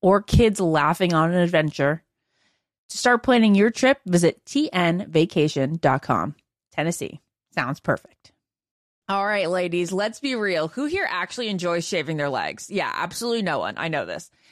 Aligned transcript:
or 0.00 0.22
kids 0.22 0.60
laughing 0.60 1.12
on 1.14 1.32
an 1.32 1.38
adventure. 1.38 2.02
To 2.90 2.98
start 2.98 3.22
planning 3.22 3.54
your 3.54 3.70
trip, 3.70 4.00
visit 4.06 4.44
tnvacation.com. 4.44 6.34
Tennessee 6.72 7.20
sounds 7.54 7.80
perfect. 7.80 8.32
All 9.08 9.24
right, 9.24 9.48
ladies, 9.48 9.92
let's 9.92 10.18
be 10.18 10.34
real. 10.34 10.68
Who 10.68 10.86
here 10.86 11.06
actually 11.08 11.48
enjoys 11.48 11.86
shaving 11.86 12.16
their 12.16 12.28
legs? 12.28 12.68
Yeah, 12.70 12.90
absolutely 12.92 13.42
no 13.42 13.60
one. 13.60 13.74
I 13.76 13.88
know 13.88 14.04
this. 14.04 14.30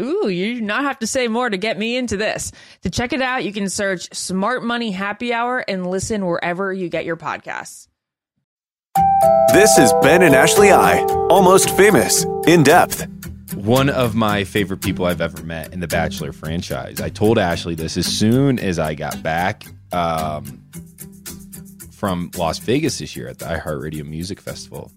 Ooh, 0.00 0.28
you 0.28 0.54
do 0.54 0.60
not 0.62 0.84
have 0.84 0.98
to 1.00 1.06
say 1.06 1.28
more 1.28 1.50
to 1.50 1.56
get 1.56 1.78
me 1.78 1.96
into 1.96 2.16
this. 2.16 2.52
To 2.82 2.90
check 2.90 3.12
it 3.12 3.20
out, 3.20 3.44
you 3.44 3.52
can 3.52 3.68
search 3.68 4.12
Smart 4.14 4.64
Money 4.64 4.90
Happy 4.90 5.32
Hour 5.32 5.58
and 5.68 5.86
listen 5.86 6.26
wherever 6.26 6.72
you 6.72 6.88
get 6.88 7.04
your 7.04 7.16
podcasts. 7.16 7.88
This 9.52 9.78
is 9.78 9.92
Ben 10.02 10.22
and 10.22 10.34
Ashley 10.34 10.70
I, 10.70 11.00
almost 11.28 11.70
famous, 11.76 12.24
in 12.46 12.62
depth. 12.62 13.06
One 13.54 13.90
of 13.90 14.14
my 14.14 14.44
favorite 14.44 14.80
people 14.80 15.04
I've 15.04 15.20
ever 15.20 15.42
met 15.42 15.72
in 15.72 15.80
the 15.80 15.88
Bachelor 15.88 16.32
franchise. 16.32 17.00
I 17.00 17.08
told 17.08 17.38
Ashley 17.38 17.74
this 17.74 17.96
as 17.96 18.06
soon 18.06 18.58
as 18.58 18.78
I 18.78 18.94
got 18.94 19.22
back 19.22 19.66
um, 19.92 20.64
from 21.92 22.30
Las 22.36 22.58
Vegas 22.60 22.98
this 22.98 23.16
year 23.16 23.28
at 23.28 23.38
the 23.38 23.46
iHeartRadio 23.46 24.06
Music 24.06 24.40
Festival. 24.40 24.90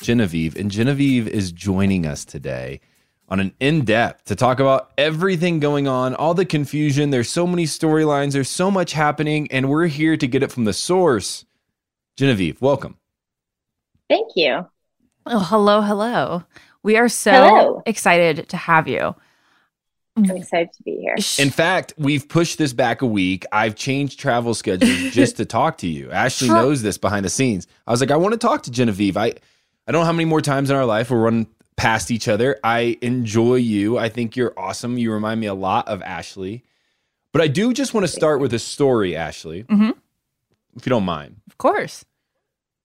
Genevieve, 0.00 0.56
and 0.56 0.70
Genevieve 0.70 1.26
is 1.26 1.50
joining 1.50 2.06
us 2.06 2.24
today 2.24 2.80
on 3.28 3.40
an 3.40 3.52
in 3.60 3.84
depth 3.84 4.24
to 4.26 4.36
talk 4.36 4.60
about 4.60 4.92
everything 4.96 5.58
going 5.60 5.88
on, 5.88 6.14
all 6.14 6.34
the 6.34 6.44
confusion. 6.44 7.10
There's 7.10 7.28
so 7.30 7.46
many 7.46 7.64
storylines, 7.64 8.32
there's 8.32 8.48
so 8.48 8.70
much 8.70 8.92
happening, 8.92 9.48
and 9.50 9.68
we're 9.68 9.86
here 9.88 10.16
to 10.16 10.26
get 10.26 10.42
it 10.42 10.52
from 10.52 10.64
the 10.64 10.72
source. 10.72 11.44
Genevieve, 12.16 12.60
welcome. 12.62 12.96
Thank 14.08 14.32
you. 14.36 14.66
Oh, 15.26 15.40
hello, 15.40 15.80
hello. 15.80 16.44
We 16.82 16.96
are 16.96 17.08
so 17.08 17.32
Hello. 17.32 17.82
excited 17.84 18.48
to 18.50 18.56
have 18.56 18.86
you. 18.86 19.14
I'm 20.16 20.30
excited 20.30 20.72
to 20.72 20.82
be 20.84 20.92
here. 21.00 21.16
In 21.38 21.50
fact, 21.50 21.92
we've 21.98 22.26
pushed 22.26 22.56
this 22.56 22.72
back 22.72 23.02
a 23.02 23.06
week. 23.06 23.44
I've 23.52 23.74
changed 23.74 24.18
travel 24.20 24.54
schedules 24.54 24.98
just 25.12 25.36
to 25.38 25.44
talk 25.44 25.78
to 25.78 25.88
you. 25.88 26.10
Ashley 26.10 26.48
Huh. 26.48 26.54
knows 26.62 26.80
this 26.80 26.96
behind 26.96 27.24
the 27.26 27.28
scenes. 27.28 27.66
I 27.86 27.90
was 27.90 28.00
like, 28.00 28.10
I 28.12 28.16
want 28.16 28.32
to 28.32 28.38
talk 28.38 28.62
to 28.62 28.70
Genevieve. 28.70 29.16
I, 29.16 29.26
I 29.26 29.92
don't 29.92 30.00
know 30.00 30.04
how 30.06 30.12
many 30.12 30.24
more 30.24 30.40
times 30.40 30.70
in 30.70 30.76
our 30.76 30.86
life 30.86 31.10
we'll 31.10 31.20
run 31.20 31.48
past 31.76 32.10
each 32.10 32.28
other. 32.28 32.58
I 32.64 32.98
enjoy 33.02 33.56
you. 33.56 33.98
I 33.98 34.08
think 34.08 34.36
you're 34.36 34.54
awesome. 34.58 34.98
You 34.98 35.12
remind 35.12 35.40
me 35.40 35.46
a 35.46 35.54
lot 35.54 35.88
of 35.88 36.00
Ashley. 36.02 36.64
But 37.32 37.42
I 37.42 37.48
do 37.48 37.72
just 37.74 37.92
want 37.92 38.06
to 38.06 38.12
start 38.12 38.40
with 38.40 38.54
a 38.54 38.58
story, 38.58 39.14
Ashley, 39.14 39.64
Mhm. 39.64 39.90
if 40.76 40.86
you 40.86 40.90
don't 40.90 41.04
mind. 41.04 41.36
Of 41.46 41.58
course. 41.58 42.04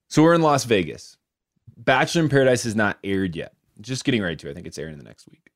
So 0.08 0.22
we're 0.22 0.34
in 0.34 0.42
Las 0.42 0.64
Vegas. 0.64 1.16
Bachelor 1.76 2.22
in 2.22 2.28
Paradise 2.28 2.64
has 2.64 2.76
not 2.76 2.98
aired 3.02 3.34
yet. 3.34 3.54
Just 3.80 4.04
getting 4.04 4.20
ready 4.22 4.36
to. 4.36 4.50
I 4.50 4.54
think 4.54 4.66
it's 4.66 4.76
airing 4.78 4.98
the 4.98 5.04
next 5.04 5.26
week. 5.30 5.50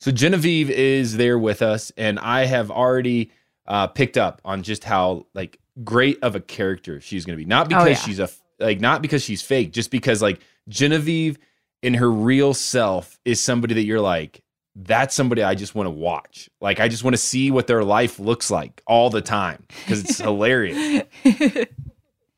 So 0.00 0.10
Genevieve 0.10 0.68
is 0.70 1.16
there 1.16 1.38
with 1.38 1.62
us, 1.62 1.92
and 1.96 2.18
I 2.18 2.44
have 2.46 2.70
already 2.70 3.30
uh, 3.68 3.86
picked 3.88 4.16
up 4.16 4.40
on 4.44 4.62
just 4.62 4.84
how 4.84 5.26
like 5.34 5.58
great 5.82 6.18
of 6.22 6.34
a 6.36 6.40
character 6.40 7.00
she's 7.00 7.24
going 7.24 7.36
to 7.38 7.42
be. 7.42 7.48
Not 7.48 7.66
Oh, 7.66 7.68
because 7.68 7.88
yeah. 7.88 7.94
she's 8.04 8.18
a 8.20 8.28
like 8.58 8.80
not 8.80 9.02
because 9.02 9.22
she's 9.22 9.40
fake, 9.42 9.72
just 9.72 9.90
because 9.90 10.20
like 10.20 10.40
Genevieve 10.68 11.38
in 11.82 11.94
her 11.94 12.10
real 12.10 12.54
self 12.54 13.18
is 13.24 13.40
somebody 13.40 13.74
that 13.74 13.84
you're 13.84 14.00
like 14.00 14.42
that's 14.76 15.14
somebody 15.14 15.42
I 15.42 15.54
just 15.54 15.74
want 15.74 15.86
to 15.86 15.90
watch. 15.90 16.50
Like 16.60 16.80
I 16.80 16.88
just 16.88 17.02
want 17.02 17.14
to 17.14 17.18
see 17.22 17.50
what 17.50 17.66
their 17.66 17.82
life 17.82 18.18
looks 18.18 18.50
like 18.50 18.82
all 18.86 19.08
the 19.08 19.22
time 19.22 19.64
because 19.68 20.04
it's 20.04 20.18
hilarious. 20.22 21.04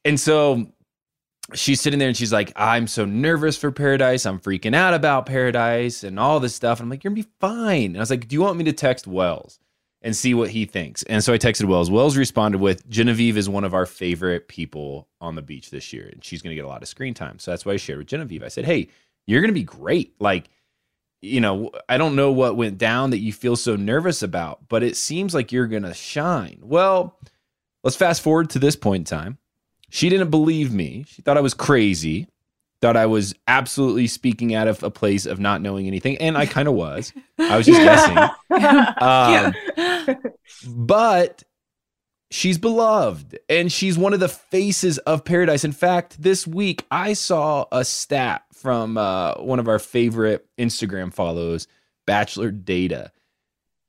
And 0.04 0.18
so 0.20 0.66
she's 1.54 1.80
sitting 1.80 1.98
there 1.98 2.08
and 2.08 2.16
she's 2.16 2.32
like, 2.32 2.52
I'm 2.56 2.86
so 2.86 3.04
nervous 3.04 3.56
for 3.56 3.72
paradise. 3.72 4.24
I'm 4.24 4.38
freaking 4.38 4.74
out 4.74 4.94
about 4.94 5.26
paradise 5.26 6.04
and 6.04 6.18
all 6.20 6.40
this 6.40 6.54
stuff. 6.54 6.78
And 6.78 6.86
I'm 6.86 6.90
like, 6.90 7.02
you're 7.02 7.10
gonna 7.10 7.22
be 7.22 7.30
fine. 7.40 7.86
And 7.86 7.96
I 7.96 8.00
was 8.00 8.10
like, 8.10 8.28
Do 8.28 8.34
you 8.34 8.42
want 8.42 8.56
me 8.56 8.64
to 8.64 8.72
text 8.72 9.06
Wells 9.06 9.58
and 10.02 10.14
see 10.16 10.32
what 10.32 10.50
he 10.50 10.64
thinks? 10.64 11.02
And 11.04 11.24
so 11.24 11.32
I 11.32 11.38
texted 11.38 11.64
Wells. 11.64 11.90
Wells 11.90 12.16
responded 12.16 12.60
with 12.60 12.88
Genevieve 12.88 13.36
is 13.36 13.48
one 13.48 13.64
of 13.64 13.74
our 13.74 13.86
favorite 13.86 14.46
people 14.46 15.08
on 15.20 15.34
the 15.34 15.42
beach 15.42 15.70
this 15.70 15.92
year, 15.92 16.08
and 16.12 16.24
she's 16.24 16.40
gonna 16.40 16.54
get 16.54 16.64
a 16.64 16.68
lot 16.68 16.82
of 16.82 16.88
screen 16.88 17.14
time. 17.14 17.38
So 17.40 17.50
that's 17.50 17.66
why 17.66 17.72
I 17.72 17.76
shared 17.78 17.98
with 17.98 18.08
Genevieve. 18.08 18.44
I 18.44 18.48
said, 18.48 18.64
Hey, 18.64 18.88
you're 19.28 19.40
gonna 19.42 19.52
be 19.52 19.62
great. 19.62 20.14
Like, 20.18 20.48
you 21.20 21.40
know, 21.40 21.70
I 21.88 21.98
don't 21.98 22.16
know 22.16 22.32
what 22.32 22.56
went 22.56 22.78
down 22.78 23.10
that 23.10 23.18
you 23.18 23.32
feel 23.32 23.56
so 23.56 23.76
nervous 23.76 24.22
about, 24.22 24.68
but 24.68 24.82
it 24.82 24.96
seems 24.96 25.34
like 25.34 25.52
you're 25.52 25.66
gonna 25.66 25.94
shine. 25.94 26.58
Well, 26.62 27.18
let's 27.84 27.96
fast 27.96 28.22
forward 28.22 28.50
to 28.50 28.58
this 28.58 28.74
point 28.74 29.02
in 29.02 29.04
time 29.18 29.38
She 29.90 30.08
didn't 30.08 30.30
believe 30.30 30.72
me. 30.72 31.04
She 31.08 31.22
thought 31.22 31.36
I 31.36 31.42
was 31.42 31.54
crazy. 31.54 32.26
Thought 32.80 32.96
I 32.96 33.06
was 33.06 33.34
absolutely 33.48 34.06
speaking 34.06 34.54
out 34.54 34.68
of 34.68 34.82
a 34.84 34.90
place 34.90 35.26
of 35.26 35.40
not 35.40 35.60
knowing 35.60 35.86
anything, 35.88 36.16
and 36.18 36.38
I 36.38 36.46
kind 36.46 36.68
of 36.68 36.74
was. 36.74 37.12
I 37.38 37.56
was 37.56 37.66
just 37.66 37.80
guessing. 37.82 38.16
Um, 39.00 40.16
but 40.86 41.42
she's 42.30 42.58
beloved 42.58 43.38
and 43.48 43.72
she's 43.72 43.96
one 43.96 44.12
of 44.12 44.20
the 44.20 44.28
faces 44.28 44.98
of 44.98 45.24
paradise 45.24 45.64
in 45.64 45.72
fact 45.72 46.20
this 46.22 46.46
week 46.46 46.84
i 46.90 47.12
saw 47.12 47.64
a 47.72 47.84
stat 47.84 48.42
from 48.52 48.98
uh, 48.98 49.34
one 49.34 49.58
of 49.58 49.68
our 49.68 49.78
favorite 49.78 50.46
instagram 50.58 51.12
follows 51.12 51.66
bachelor 52.06 52.50
data 52.50 53.10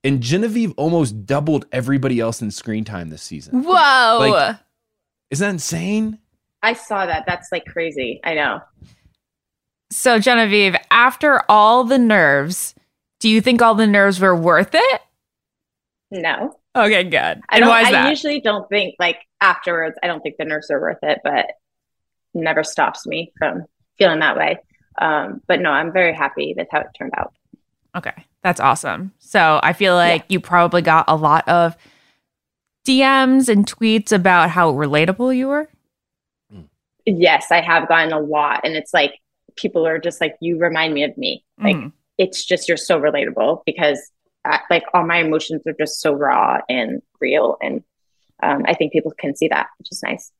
and 0.03 0.21
genevieve 0.21 0.73
almost 0.77 1.25
doubled 1.25 1.65
everybody 1.71 2.19
else 2.19 2.41
in 2.41 2.49
screen 2.49 2.85
time 2.85 3.09
this 3.09 3.21
season 3.21 3.63
Whoa. 3.63 4.17
Like- 4.19 4.57
isn't 5.29 5.45
that 5.45 5.51
insane 5.51 6.19
I 6.61 6.73
saw 6.73 7.05
that. 7.05 7.23
That's 7.25 7.51
like 7.51 7.65
crazy. 7.65 8.19
I 8.23 8.33
know. 8.33 8.61
so, 9.91 10.19
Genevieve, 10.19 10.75
after 10.91 11.41
all 11.49 11.83
the 11.83 11.97
nerves, 11.97 12.75
do 13.19 13.29
you 13.29 13.41
think 13.41 13.61
all 13.61 13.75
the 13.75 13.87
nerves 13.87 14.19
were 14.19 14.35
worth 14.35 14.71
it? 14.73 15.01
No. 16.11 16.58
Okay, 16.75 17.03
good. 17.03 17.15
I 17.15 17.41
And 17.51 17.59
don't 17.61 17.69
why 17.69 17.81
is 17.81 17.87
I 17.87 17.91
that? 17.93 18.09
usually 18.09 18.39
don't 18.41 18.67
think 18.69 18.95
like 18.99 19.17
afterwards, 19.41 19.97
I 20.03 20.07
don't 20.07 20.21
think 20.21 20.35
the 20.37 20.45
nerves 20.45 20.69
are 20.69 20.79
worth 20.79 20.99
it, 21.03 21.19
but 21.23 21.47
never 22.33 22.63
stops 22.63 23.05
me 23.07 23.31
from 23.37 23.65
feeling 23.97 24.19
that 24.19 24.37
way. 24.37 24.59
Um, 24.99 25.41
but 25.47 25.61
no, 25.61 25.71
I'm 25.71 25.91
very 25.91 26.13
happy 26.13 26.53
with 26.55 26.67
how 26.71 26.81
it 26.81 26.87
turned 26.97 27.13
out. 27.17 27.33
Okay, 27.95 28.13
that's 28.43 28.59
awesome. 28.59 29.13
So 29.19 29.59
I 29.63 29.73
feel 29.73 29.95
like 29.95 30.25
you 30.29 30.39
probably 30.39 30.81
got 30.81 31.05
a 31.07 31.15
lot 31.15 31.47
of 31.49 31.75
DMs 32.87 33.49
and 33.49 33.65
tweets 33.65 34.11
about 34.11 34.51
how 34.51 34.71
relatable 34.71 35.35
you 35.35 35.47
were. 35.47 35.69
Yes, 37.05 37.47
I 37.51 37.61
have 37.61 37.87
gotten 37.87 38.13
a 38.13 38.19
lot. 38.19 38.61
And 38.63 38.75
it's 38.75 38.93
like 38.93 39.15
people 39.55 39.87
are 39.87 39.97
just 39.97 40.21
like, 40.21 40.35
you 40.41 40.57
remind 40.59 40.93
me 40.93 41.03
of 41.03 41.17
me. 41.17 41.43
Like 41.61 41.75
Mhm. 41.75 41.93
it's 42.17 42.45
just 42.45 42.67
you're 42.67 42.77
so 42.77 42.99
relatable 42.99 43.63
because 43.65 44.11
I, 44.45 44.59
like 44.69 44.83
all 44.93 45.05
my 45.05 45.17
emotions 45.17 45.61
are 45.67 45.75
just 45.79 46.01
so 46.01 46.13
raw 46.13 46.59
and 46.69 47.01
real. 47.19 47.57
And 47.61 47.83
um, 48.41 48.63
I 48.65 48.73
think 48.73 48.93
people 48.93 49.11
can 49.17 49.35
see 49.35 49.47
that, 49.49 49.67
which 49.77 49.89
is 49.91 50.01
nice. 50.03 50.31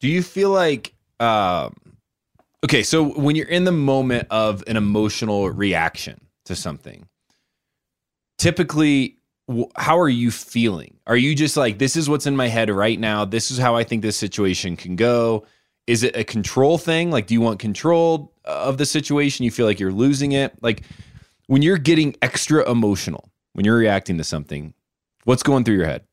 Do 0.00 0.08
you 0.08 0.22
feel 0.22 0.50
like 0.50 0.94
um 1.20 1.74
okay, 2.64 2.82
so 2.82 3.04
when 3.04 3.36
you're 3.36 3.48
in 3.48 3.64
the 3.64 3.72
moment 3.72 4.28
of 4.30 4.62
an 4.66 4.76
emotional 4.76 5.50
reaction 5.50 6.20
to 6.44 6.54
something, 6.54 7.08
typically 8.38 9.18
how 9.76 9.98
are 9.98 10.08
you 10.08 10.30
feeling? 10.30 10.98
Are 11.06 11.16
you 11.16 11.34
just 11.34 11.56
like 11.56 11.78
this 11.78 11.96
is 11.96 12.10
what's 12.10 12.26
in 12.26 12.36
my 12.36 12.48
head 12.48 12.68
right 12.68 12.98
now. 12.98 13.24
This 13.24 13.50
is 13.50 13.58
how 13.58 13.76
I 13.76 13.84
think 13.84 14.02
this 14.02 14.16
situation 14.16 14.76
can 14.76 14.96
go. 14.96 15.46
Is 15.86 16.02
it 16.02 16.16
a 16.16 16.24
control 16.24 16.78
thing? 16.78 17.10
Like 17.10 17.26
do 17.26 17.34
you 17.34 17.40
want 17.40 17.58
control 17.58 18.32
of 18.44 18.76
the 18.76 18.86
situation? 18.86 19.44
You 19.44 19.50
feel 19.50 19.66
like 19.66 19.80
you're 19.80 19.92
losing 19.92 20.32
it? 20.32 20.52
Like 20.60 20.82
when 21.46 21.62
you're 21.62 21.78
getting 21.78 22.16
extra 22.22 22.68
emotional, 22.68 23.30
when 23.52 23.64
you're 23.64 23.76
reacting 23.76 24.18
to 24.18 24.24
something, 24.24 24.74
what's 25.24 25.42
going 25.42 25.64
through 25.64 25.76
your 25.76 25.86
head? 25.86 26.04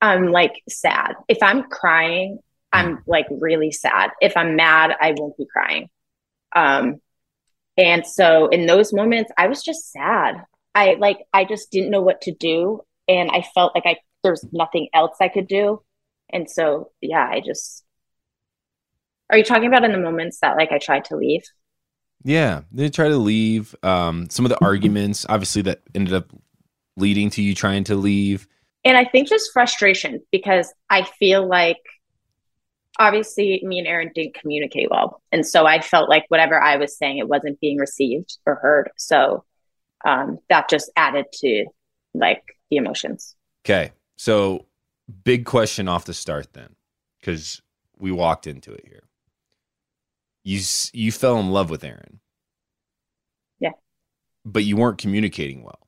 I'm 0.00 0.28
like 0.32 0.62
sad. 0.68 1.14
If 1.28 1.38
I'm 1.42 1.64
crying, 1.64 2.38
I'm 2.72 3.02
like 3.06 3.26
really 3.30 3.70
sad. 3.72 4.10
If 4.20 4.36
I'm 4.36 4.56
mad, 4.56 4.94
I 5.00 5.14
won't 5.16 5.36
be 5.36 5.46
crying. 5.50 5.88
Um, 6.54 7.00
and 7.76 8.06
so 8.06 8.48
in 8.48 8.66
those 8.66 8.92
moments, 8.92 9.30
I 9.36 9.46
was 9.48 9.62
just 9.62 9.92
sad. 9.92 10.44
I 10.74 10.94
like 10.98 11.18
I 11.32 11.44
just 11.44 11.70
didn't 11.70 11.90
know 11.90 12.02
what 12.02 12.22
to 12.22 12.32
do, 12.32 12.82
and 13.08 13.30
I 13.30 13.42
felt 13.54 13.74
like 13.74 13.84
I 13.86 13.96
there's 14.22 14.44
nothing 14.52 14.88
else 14.94 15.16
I 15.20 15.28
could 15.28 15.48
do, 15.48 15.82
and 16.32 16.48
so 16.48 16.90
yeah, 17.00 17.28
I 17.28 17.40
just. 17.40 17.84
Are 19.30 19.38
you 19.38 19.44
talking 19.44 19.68
about 19.68 19.84
in 19.84 19.92
the 19.92 19.98
moments 19.98 20.38
that 20.40 20.56
like 20.56 20.72
I 20.72 20.78
tried 20.78 21.04
to 21.06 21.16
leave? 21.16 21.42
Yeah, 22.22 22.62
they 22.70 22.90
try 22.90 23.08
to 23.08 23.16
leave. 23.16 23.74
Um, 23.82 24.28
some 24.28 24.44
of 24.44 24.50
the 24.50 24.62
arguments, 24.64 25.24
obviously, 25.28 25.62
that 25.62 25.80
ended 25.94 26.14
up 26.14 26.30
leading 26.96 27.30
to 27.30 27.42
you 27.42 27.54
trying 27.54 27.84
to 27.84 27.94
leave. 27.94 28.46
And 28.84 28.96
I 28.96 29.04
think 29.04 29.28
just 29.28 29.52
frustration 29.52 30.20
because 30.30 30.72
I 30.88 31.02
feel 31.02 31.46
like 31.46 31.78
obviously 32.98 33.60
me 33.64 33.78
and 33.78 33.88
Aaron 33.88 34.10
didn't 34.14 34.34
communicate 34.34 34.90
well. 34.90 35.22
And 35.32 35.46
so 35.46 35.66
I 35.66 35.80
felt 35.80 36.08
like 36.08 36.24
whatever 36.28 36.60
I 36.60 36.76
was 36.76 36.96
saying, 36.96 37.18
it 37.18 37.28
wasn't 37.28 37.60
being 37.60 37.78
received 37.78 38.36
or 38.46 38.56
heard. 38.56 38.90
So 38.96 39.44
um, 40.04 40.38
that 40.48 40.68
just 40.68 40.90
added 40.96 41.26
to 41.34 41.66
like 42.14 42.42
the 42.70 42.76
emotions. 42.76 43.36
Okay, 43.64 43.92
so 44.16 44.66
big 45.24 45.44
question 45.44 45.88
off 45.88 46.04
the 46.04 46.14
start 46.14 46.52
then, 46.52 46.74
because 47.20 47.62
we 47.98 48.10
walked 48.10 48.46
into 48.46 48.72
it 48.72 48.84
here. 48.86 49.02
You 50.44 50.60
you 50.92 51.12
fell 51.12 51.38
in 51.38 51.50
love 51.50 51.70
with 51.70 51.84
Aaron. 51.84 52.20
Yeah. 53.58 53.72
but 54.44 54.64
you 54.64 54.76
weren't 54.76 54.98
communicating 54.98 55.62
well. 55.62 55.86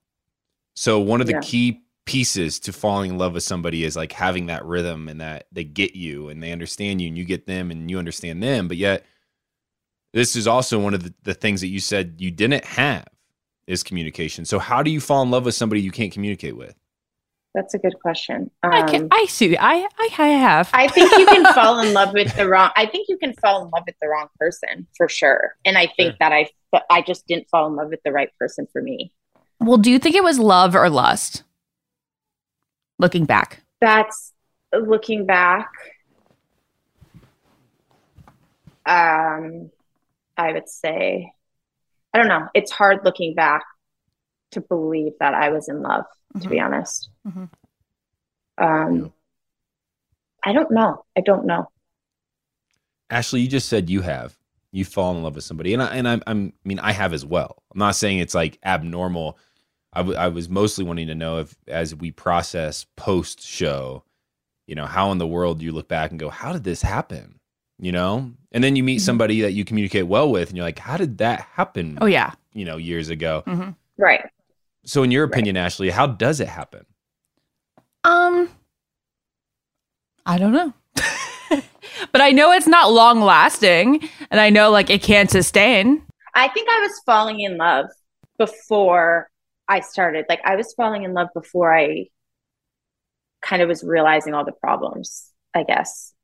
So 0.75 0.99
one 1.01 1.21
of 1.21 1.27
the 1.27 1.35
Yeah. 1.35 1.41
key 1.41 1.81
pieces 2.05 2.59
to 2.61 2.73
falling 2.73 3.13
in 3.13 3.19
love 3.19 3.33
with 3.35 3.43
somebody 3.45 3.85
is 3.85 3.97
like 3.97 4.13
having 4.13 4.47
that 4.47 4.65
rhythm 4.65 5.09
and 5.09 5.21
that 5.21 5.47
they 5.53 5.65
get 5.65 5.95
you 5.95 6.29
and 6.29 6.43
they 6.43 6.53
understand 6.53 7.01
you 7.01 7.09
and 7.09 7.17
you 7.17 7.25
get 7.25 7.47
them 7.47 7.71
and 7.71 7.91
you 7.91 7.99
understand 7.99 8.43
them. 8.43 8.69
But 8.69 8.77
yet, 8.77 9.07
this 10.13 10.37
is 10.37 10.47
also 10.47 10.79
one 10.79 10.93
of 10.95 11.03
the, 11.05 11.15
the 11.23 11.35
things 11.35 11.61
that 11.63 11.69
you 11.69 11.81
said 11.81 12.17
you 12.19 12.31
didn't 12.31 12.65
have 12.65 13.07
is 13.67 13.83
communication. 13.83 14.45
So 14.45 14.59
how 14.59 14.83
do 14.83 14.91
you 14.91 15.01
fall 15.01 15.23
in 15.23 15.31
love 15.31 15.45
with 15.47 15.55
somebody 15.55 15.81
you 15.81 15.93
can't 15.93 16.13
communicate 16.13 16.57
with? 16.57 16.75
That's 17.55 17.75
a 17.75 17.79
good 17.79 17.95
question. 18.01 18.51
I 18.63 18.81
Um, 18.81 18.89
can, 18.89 19.09
I 19.13 19.27
see. 19.29 19.57
I, 19.59 19.87
I, 19.99 20.09
I 20.19 20.29
have. 20.29 20.71
I 20.73 20.89
think 20.89 21.11
you 21.19 21.27
can 21.27 21.45
fall 21.55 21.81
in 21.81 21.93
love 21.93 22.15
with 22.15 22.35
the 22.35 22.49
wrong. 22.49 22.71
I 22.77 22.87
think 22.87 23.09
you 23.11 23.19
can 23.19 23.35
fall 23.35 23.65
in 23.65 23.71
love 23.71 23.83
with 23.87 23.97
the 24.01 24.09
wrong 24.09 24.29
person 24.39 24.87
for 24.97 25.09
sure. 25.09 25.55
And 25.67 25.77
I 25.77 25.87
think 25.87 26.13
Sure. 26.13 26.17
that 26.21 26.33
I, 26.33 26.49
I 26.89 27.03
just 27.03 27.27
didn't 27.27 27.49
fall 27.51 27.67
in 27.67 27.77
love 27.77 27.89
with 27.91 28.01
the 28.05 28.13
right 28.13 28.31
person 28.39 28.67
for 28.73 28.81
me. 28.81 29.13
well, 29.61 29.77
do 29.77 29.91
you 29.91 29.99
think 29.99 30.15
it 30.17 30.25
was 30.25 30.39
love 30.39 30.75
or 30.75 30.89
lust? 30.89 31.43
Looking 32.99 33.25
back. 33.27 33.61
that's 33.81 34.33
looking 34.75 35.27
back 35.27 35.69
um 38.87 39.71
i 40.37 40.53
would 40.53 40.69
say 40.69 41.31
i 42.15 42.19
don't 42.19 42.29
know 42.29 42.49
it's 42.55 42.71
hard 42.73 43.01
looking 43.05 43.35
back 43.35 43.63
to 44.53 44.61
believe 44.61 45.13
that 45.21 45.35
i 45.35 45.51
was 45.51 45.69
in 45.69 45.83
love 45.83 46.05
to 46.41 46.49
be 46.49 46.59
honest 46.61 47.11
Mhm. 47.27 47.49
um 48.59 49.13
i 50.45 50.53
don't 50.53 50.71
know 50.71 51.05
i 51.17 51.21
don't 51.21 51.45
know 51.47 51.69
Ashley, 53.11 53.43
you 53.43 53.49
just 53.49 53.69
said 53.69 53.91
you 53.91 54.01
have. 54.01 54.39
You 54.71 54.87
fall 54.87 55.15
in 55.15 55.23
love 55.23 55.35
with 55.35 55.45
somebody, 55.45 55.75
and 55.75 55.83
I 55.83 55.95
and 55.95 56.09
I'm, 56.09 56.23
I'm 56.27 56.53
I 56.65 56.69
mean 56.69 56.79
I 56.79 56.93
have 56.93 57.13
as 57.13 57.27
well. 57.27 57.63
I'm 57.71 57.79
not 57.79 57.95
saying 57.95 58.21
it's 58.21 58.35
like 58.35 58.59
abnormal. 58.65 59.37
I, 59.93 59.99
w- 59.99 60.17
I 60.17 60.29
was 60.29 60.49
mostly 60.49 60.83
wanting 60.83 61.09
to 61.09 61.15
know 61.15 61.41
if, 61.41 61.55
as 61.69 61.95
we 61.95 62.11
process 62.11 62.87
post 62.97 63.43
show, 63.43 64.03
you 64.67 64.75
know, 64.75 64.87
how 64.87 65.13
in 65.13 65.19
the 65.19 65.27
world 65.27 65.59
do 65.59 65.67
you 65.67 65.73
look 65.73 65.89
back 65.89 66.11
and 66.11 66.19
go, 66.19 66.31
how 66.31 66.55
did 66.55 66.65
this 66.65 66.81
happen? 66.81 67.39
You 67.79 67.93
know, 67.93 68.33
and 68.51 68.65
then 68.65 68.77
you 68.77 68.83
meet 68.83 69.01
Mhm. 69.01 69.05
somebody 69.05 69.43
that 69.43 69.53
you 69.53 69.67
communicate 69.67 70.07
well 70.07 70.31
with, 70.31 70.49
and 70.49 70.57
you're 70.57 70.65
like, 70.65 70.79
how 70.79 70.97
did 70.97 71.19
that 71.19 71.43
happen? 71.53 71.99
Oh, 72.01 72.07
yeah. 72.07 72.33
you 72.55 72.65
know, 72.65 72.79
years 72.79 73.11
ago. 73.11 73.43
hmm 73.45 73.71
right 73.99 74.25
So, 74.85 75.03
in 75.03 75.11
your 75.11 75.27
Right. 75.27 75.33
opinion, 75.33 75.57
Ashley, 75.57 75.91
how 75.91 76.07
does 76.07 76.41
it 76.41 76.49
happen? 76.49 76.85
Um, 78.05 78.51
I 80.27 80.39
don't 80.39 80.53
know. 80.53 80.73
but 82.13 82.21
I 82.21 82.31
know 82.31 82.53
it's 82.53 82.67
not 82.67 82.93
long 82.93 83.21
lasting, 83.21 84.09
and 84.31 84.41
I 84.41 84.51
know 84.51 84.71
like 84.71 84.91
it 84.91 85.03
can't 85.03 85.31
sustain. 85.31 86.03
i 86.35 86.49
think 86.49 86.67
i 86.71 86.81
was 86.81 86.99
falling 87.05 87.41
in 87.41 87.59
love 87.59 87.87
before 88.39 89.29
i 89.69 89.81
started 89.81 90.25
like 90.31 90.41
i 90.47 90.57
was 90.57 90.73
falling 90.75 91.03
in 91.05 91.13
love 91.13 91.29
before 91.35 91.77
i 91.77 92.07
kind 93.43 93.61
of 93.61 93.69
was 93.69 93.85
realizing 93.85 94.33
all 94.33 94.45
the 94.45 94.53
problems 94.53 95.31
i 95.55 95.63
guess 95.63 96.15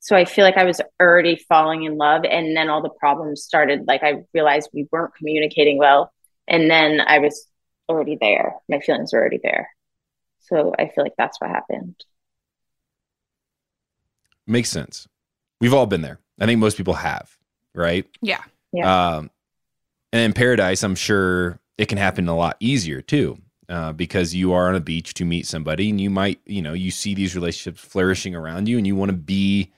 so 0.00 0.14
i 0.14 0.26
feel 0.26 0.44
like 0.44 0.58
i 0.58 0.64
was 0.64 0.80
already 1.00 1.36
falling 1.48 1.84
in 1.84 1.96
love 1.96 2.24
and 2.24 2.54
then 2.56 2.68
all 2.68 2.82
the 2.82 2.90
problems 3.00 3.42
started 3.42 3.84
like 3.88 4.02
i 4.02 4.16
realized 4.34 4.68
we 4.74 4.86
weren't 4.92 5.14
communicating 5.14 5.78
well 5.78 6.12
and 6.48 6.70
then 6.70 7.00
i 7.00 7.18
was 7.18 7.46
already 7.88 8.16
there 8.20 8.54
my 8.68 8.80
feelings 8.80 9.12
were 9.12 9.20
already 9.20 9.40
there 9.42 9.68
so 10.40 10.74
i 10.78 10.88
feel 10.88 11.04
like 11.04 11.14
that's 11.16 11.40
what 11.40 11.50
happened 11.50 11.96
Makes 14.46 14.70
sense. 14.70 15.08
We've 15.60 15.74
all 15.74 15.86
been 15.86 16.02
there. 16.02 16.18
I 16.40 16.46
think 16.46 16.58
most 16.58 16.76
people 16.76 16.94
have, 16.94 17.36
right? 17.74 18.06
Yeah. 18.20 18.42
Um, 18.82 19.30
and 20.12 20.22
in 20.22 20.32
paradise, 20.32 20.82
I'm 20.82 20.94
sure 20.94 21.60
it 21.78 21.86
can 21.86 21.98
happen 21.98 22.28
a 22.28 22.36
lot 22.36 22.56
easier 22.58 23.00
too, 23.00 23.38
uh, 23.68 23.92
because 23.92 24.34
you 24.34 24.52
are 24.52 24.68
on 24.68 24.74
a 24.74 24.80
beach 24.80 25.14
to 25.14 25.24
meet 25.24 25.46
somebody, 25.46 25.90
and 25.90 26.00
you 26.00 26.10
might, 26.10 26.40
you 26.46 26.62
know, 26.62 26.72
you 26.72 26.90
see 26.90 27.14
these 27.14 27.34
relationships 27.34 27.80
flourishing 27.80 28.34
around 28.34 28.68
you, 28.68 28.78
and 28.78 28.86
you 28.86 28.96
want 28.96 29.10
to 29.10 29.16
be 29.16 29.72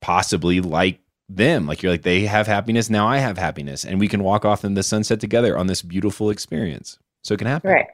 possibly 0.00 0.60
like 0.60 1.00
them. 1.36 1.66
Like 1.66 1.82
you're 1.82 1.92
like 1.92 2.02
they 2.02 2.22
have 2.26 2.46
happiness, 2.46 2.90
now 2.90 3.06
I 3.08 3.18
have 3.18 3.38
happiness, 3.38 3.84
and 3.84 3.98
we 4.00 4.08
can 4.08 4.22
walk 4.22 4.44
off 4.44 4.64
in 4.64 4.74
the 4.74 4.82
sunset 4.82 5.20
together 5.20 5.56
on 5.58 5.66
this 5.66 5.82
beautiful 5.82 6.30
experience. 6.30 6.98
So 7.22 7.34
it 7.34 7.38
can 7.38 7.46
happen. 7.46 7.70
right 7.70 7.86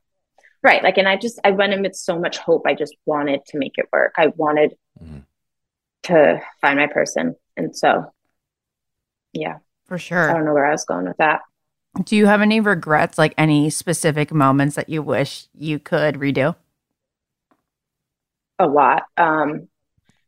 right 0.64 0.82
like 0.82 0.98
and 0.98 1.06
i 1.06 1.16
just 1.16 1.38
i 1.44 1.50
went 1.52 1.72
in 1.72 1.82
with 1.82 1.94
so 1.94 2.18
much 2.18 2.38
hope 2.38 2.62
i 2.66 2.74
just 2.74 2.92
wanted 3.06 3.38
to 3.46 3.58
make 3.58 3.74
it 3.78 3.86
work 3.92 4.12
i 4.18 4.26
wanted 4.36 4.74
Mhm. 5.00 5.22
to 6.04 6.40
find 6.60 6.78
my 6.78 6.86
person. 6.88 7.36
And 7.56 7.76
so, 7.76 8.12
yeah, 9.32 9.58
For 9.86 9.98
sure. 9.98 10.30
I 10.30 10.32
don't 10.32 10.44
know 10.44 10.54
where 10.54 10.66
I 10.66 10.72
was 10.72 10.84
going 10.84 11.06
with 11.06 11.16
that. 11.18 11.42
Do 12.04 12.16
you 12.16 12.26
have 12.26 12.40
any 12.40 12.58
regrets, 12.60 13.18
like 13.18 13.34
any 13.38 13.68
specific 13.70 14.32
moments 14.32 14.74
that 14.76 14.88
you 14.88 15.02
wish 15.02 15.46
you 15.54 15.78
could 15.78 16.16
redo? 16.16 16.56
A 18.58 18.66
lot. 18.66 19.04
Um, 19.16 19.68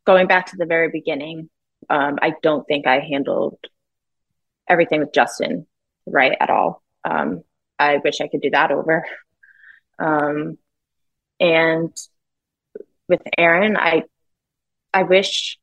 going 0.05 0.27
back 0.27 0.47
to 0.47 0.57
the 0.57 0.65
very 0.65 0.89
beginning, 0.89 1.49
um, 1.91 2.19
I 2.21 2.33
don't 2.41 2.65
think 2.65 2.87
I 2.87 3.01
handled 3.01 3.57
everything 4.67 5.01
with 5.01 5.11
Justin 5.13 5.67
right 6.05 6.35
at 6.39 6.49
all. 6.49 6.81
Um, 7.03 7.43
I 7.77 7.97
wish 7.97 8.21
I 8.21 8.29
could 8.29 8.41
do 8.41 8.49
that 8.51 8.71
over. 8.71 9.05
Um, 9.99 10.57
and 11.41 11.93
with 13.09 13.21
Aaron, 13.37 13.75
I 13.75 14.03
I 14.93 15.03
wish 15.03 15.59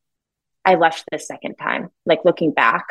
I 0.66 0.74
left 0.74 1.04
the 1.10 1.18
second 1.18 1.54
time. 1.54 1.88
Like 2.04 2.26
looking 2.26 2.52
back, 2.52 2.84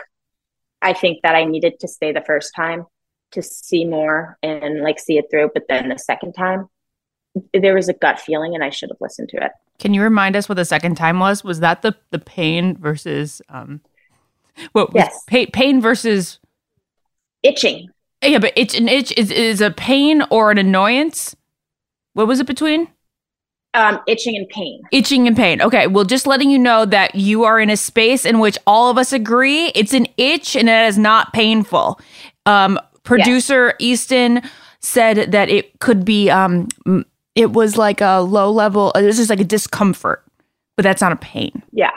I 0.82 0.94
think 0.94 1.20
that 1.22 1.36
I 1.36 1.46
needed 1.46 1.79
to 1.82 1.88
stay 1.88 2.13
the 2.13 2.22
first 2.25 2.53
time 2.56 2.86
to 3.34 3.44
see 3.44 3.86
more 3.86 4.39
and 4.41 4.82
like 4.82 4.98
see 4.98 5.20
it 5.20 5.25
through. 5.29 5.51
But 5.53 5.65
then 5.70 5.89
the 5.89 6.00
second 6.00 6.34
time, 6.34 6.70
there 7.53 7.75
was 7.75 7.89
a 7.89 7.94
gut 7.94 8.20
feeling, 8.20 8.53
and 8.56 8.63
I 8.63 8.70
should 8.70 8.89
have 8.89 8.98
listened 9.01 9.29
to 9.29 9.38
it. 9.44 9.51
Can 9.79 9.94
you 9.94 10.01
remind 10.01 10.36
us 10.36 10.48
what 10.50 10.56
the 10.56 10.65
second 10.65 10.96
time 10.96 11.20
was? 11.20 11.44
Was 11.44 11.60
that 11.60 11.82
the 11.82 11.96
the 12.12 12.20
pain 12.20 12.75
versus 12.77 13.41
um 13.50 13.82
what 14.72 14.94
was 14.94 15.03
Yes. 15.03 15.24
pa- 15.27 15.51
pain 15.53 15.79
versus 15.82 16.39
Itching. 17.44 17.89
yeah, 18.24 18.39
but 18.39 18.53
itch 18.56 18.75
an 18.77 18.88
itch 18.89 19.13
is 19.15 19.29
is 19.32 19.62
a 19.62 19.70
pain 19.72 20.24
or 20.32 20.50
an 20.51 20.58
annoyance? 20.58 21.36
What 22.13 22.27
was 22.27 22.39
it 22.39 22.48
between? 22.48 22.88
Um, 23.75 24.00
itching 24.08 24.36
and 24.36 24.50
pain. 24.50 24.82
Itching 24.91 25.27
and 25.27 25.36
pain. 25.38 25.62
Okay, 25.62 25.86
well, 25.86 26.03
just 26.03 26.25
letting 26.25 26.50
you 26.50 26.58
know 26.58 26.84
that 26.86 27.13
you 27.13 27.44
are 27.44 27.60
in 27.60 27.70
a 27.70 27.77
space 27.77 28.25
in 28.25 28.39
which 28.39 28.58
all 28.65 28.89
of 28.89 28.98
us 28.98 29.13
agree 29.13 29.67
it's 29.75 29.94
an 29.94 30.08
itch 30.17 30.56
and 30.56 30.67
it 30.67 30.88
is 30.88 30.98
not 30.98 31.32
painful. 31.32 32.00
Um, 32.48 32.79
producer 33.03 33.75
Easton 33.77 34.41
said 34.79 35.32
that 35.32 35.50
it 35.50 35.79
could 35.79 36.03
be, 36.06 36.27
um, 36.32 36.67
it 37.38 37.53
was 37.53 37.77
like 37.77 38.01
a 38.01 38.20
low 38.20 38.51
level, 38.51 38.91
it 38.94 39.03
was 39.03 39.17
just 39.17 39.29
like 39.29 39.39
a 39.39 39.46
discomfort, 39.46 40.24
but 40.75 40.84
that's 40.84 41.01
not 41.01 41.12
a 41.12 41.17
pain. 41.17 41.62
Yeah. 41.72 41.91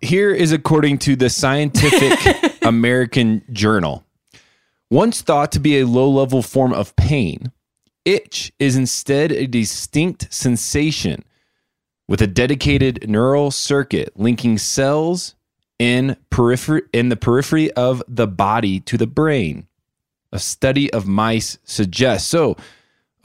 Here 0.00 0.32
is 0.32 0.52
according 0.52 0.98
to 1.00 1.16
the 1.16 1.28
Scientific 1.28 2.58
American 2.62 3.42
Journal. 3.52 4.04
Once 4.90 5.20
thought 5.20 5.52
to 5.52 5.60
be 5.60 5.78
a 5.78 5.86
low 5.86 6.08
level 6.08 6.42
form 6.42 6.72
of 6.72 6.96
pain, 6.96 7.52
itch 8.06 8.52
is 8.58 8.74
instead 8.74 9.30
a 9.30 9.46
distinct 9.46 10.32
sensation 10.32 11.22
with 12.08 12.22
a 12.22 12.26
dedicated 12.26 13.08
neural 13.08 13.50
circuit 13.50 14.10
linking 14.16 14.56
cells 14.56 15.34
in 15.78 16.16
periphery 16.30 16.82
in 16.92 17.10
the 17.10 17.16
periphery 17.16 17.70
of 17.72 18.02
the 18.08 18.26
body 18.26 18.80
to 18.80 18.96
the 18.96 19.06
brain. 19.06 19.66
A 20.32 20.38
study 20.38 20.90
of 20.92 21.06
mice 21.06 21.58
suggests. 21.64 22.28
So, 22.28 22.56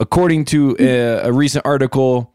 according 0.00 0.44
to 0.46 0.76
a, 0.78 1.28
a 1.28 1.32
recent 1.32 1.64
article, 1.66 2.34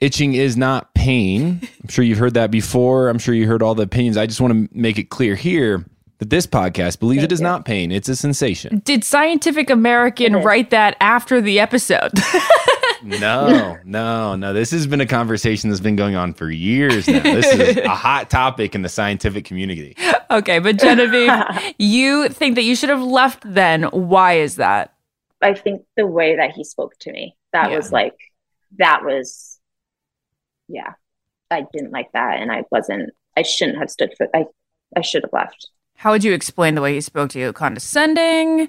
itching 0.00 0.34
is 0.34 0.56
not 0.56 0.94
pain. 0.94 1.60
I'm 1.82 1.88
sure 1.88 2.04
you've 2.04 2.18
heard 2.18 2.34
that 2.34 2.50
before. 2.50 3.08
I'm 3.08 3.18
sure 3.18 3.34
you 3.34 3.46
heard 3.46 3.62
all 3.62 3.74
the 3.74 3.82
opinions. 3.82 4.16
I 4.16 4.26
just 4.26 4.40
want 4.40 4.52
to 4.54 4.78
make 4.78 4.98
it 4.98 5.10
clear 5.10 5.34
here 5.34 5.84
that 6.18 6.30
this 6.30 6.46
podcast 6.46 7.00
believes 7.00 7.24
it 7.24 7.32
is 7.32 7.40
not 7.40 7.64
pain, 7.64 7.90
it's 7.90 8.08
a 8.08 8.14
sensation. 8.14 8.82
Did 8.84 9.04
Scientific 9.04 9.70
American 9.70 10.36
write 10.36 10.70
that 10.70 10.96
after 11.00 11.40
the 11.40 11.58
episode? 11.60 12.12
No, 13.02 13.78
no, 13.84 14.36
no. 14.36 14.52
This 14.52 14.70
has 14.72 14.86
been 14.86 15.00
a 15.00 15.06
conversation 15.06 15.70
that's 15.70 15.80
been 15.80 15.96
going 15.96 16.16
on 16.16 16.34
for 16.34 16.50
years 16.50 17.08
now. 17.08 17.22
This 17.22 17.46
is 17.46 17.76
a 17.78 17.88
hot 17.88 18.28
topic 18.28 18.74
in 18.74 18.82
the 18.82 18.88
scientific 18.88 19.44
community. 19.44 19.96
okay, 20.30 20.58
but 20.58 20.78
Genevieve, 20.78 21.32
you 21.78 22.28
think 22.28 22.56
that 22.56 22.62
you 22.62 22.76
should 22.76 22.90
have 22.90 23.02
left 23.02 23.42
then. 23.46 23.84
Why 23.84 24.34
is 24.34 24.56
that? 24.56 24.92
I 25.42 25.54
think 25.54 25.82
the 25.96 26.06
way 26.06 26.36
that 26.36 26.52
he 26.52 26.64
spoke 26.64 26.92
to 27.00 27.12
me, 27.12 27.36
that 27.52 27.70
Yeah. 27.70 27.76
was 27.76 27.92
like, 27.92 28.16
that 28.78 29.04
was, 29.04 29.58
yeah, 30.68 30.94
I 31.50 31.66
didn't 31.72 31.92
like 31.92 32.12
that. 32.12 32.40
And 32.40 32.52
I 32.52 32.64
wasn't, 32.70 33.10
I 33.36 33.42
shouldn't 33.42 33.78
have 33.78 33.90
stood 33.90 34.14
for, 34.16 34.28
I, 34.34 34.44
I 34.96 35.00
should 35.00 35.22
have 35.22 35.32
left. 35.32 35.70
How 35.96 36.12
would 36.12 36.24
you 36.24 36.32
explain 36.32 36.74
the 36.74 36.82
way 36.82 36.94
he 36.94 37.00
spoke 37.00 37.30
to 37.30 37.38
you? 37.38 37.52
Condescending? 37.52 38.68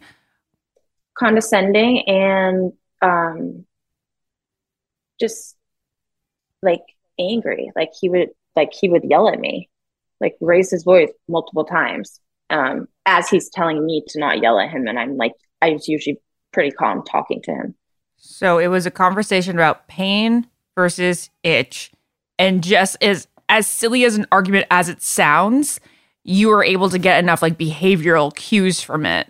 Condescending 1.18 2.08
and, 2.08 2.74
um, 3.02 3.66
just 5.20 5.56
like 6.62 6.82
angry. 7.20 7.72
Like 7.76 7.92
he 8.00 8.10
would, 8.10 8.30
like 8.56 8.74
he 8.74 8.90
would 8.90 9.04
yell 9.04 9.30
at 9.30 9.40
me, 9.40 9.70
like 10.20 10.36
raise 10.42 10.72
his 10.72 10.84
voice 10.84 11.12
multiple 11.28 11.66
times. 11.66 12.20
Um, 12.50 12.88
as 13.06 13.30
he's 13.30 13.50
telling 13.50 13.86
me 13.86 14.04
to 14.10 14.20
not 14.20 14.42
yell 14.42 14.60
at 14.60 14.70
him. 14.70 14.86
And 14.88 15.00
I'm 15.00 15.16
like, 15.16 15.32
I 15.62 15.70
was 15.70 15.88
usually 15.88 16.20
pretty 16.52 16.72
calm 16.72 17.04
talking 17.04 17.42
to 17.44 17.52
him. 17.52 17.76
So 18.18 18.60
it 18.60 18.68
was 18.68 18.86
a 18.86 18.92
conversation 18.92 19.56
about 19.56 19.88
pain 19.88 20.48
versus 20.76 21.30
itch. 21.44 21.92
And 22.38 22.64
just 22.64 22.98
as 23.02 23.28
as 23.50 23.68
silly 23.68 24.06
as 24.06 24.16
an 24.16 24.26
argument 24.32 24.66
as 24.72 24.88
it 24.88 25.02
sounds, 25.02 25.80
you 26.24 26.48
were 26.48 26.64
able 26.64 26.90
to 26.90 26.98
get 26.98 27.22
enough 27.22 27.42
like 27.42 27.58
behavioral 27.58 28.34
cues 28.34 28.82
from 28.82 29.06
it. 29.06 29.28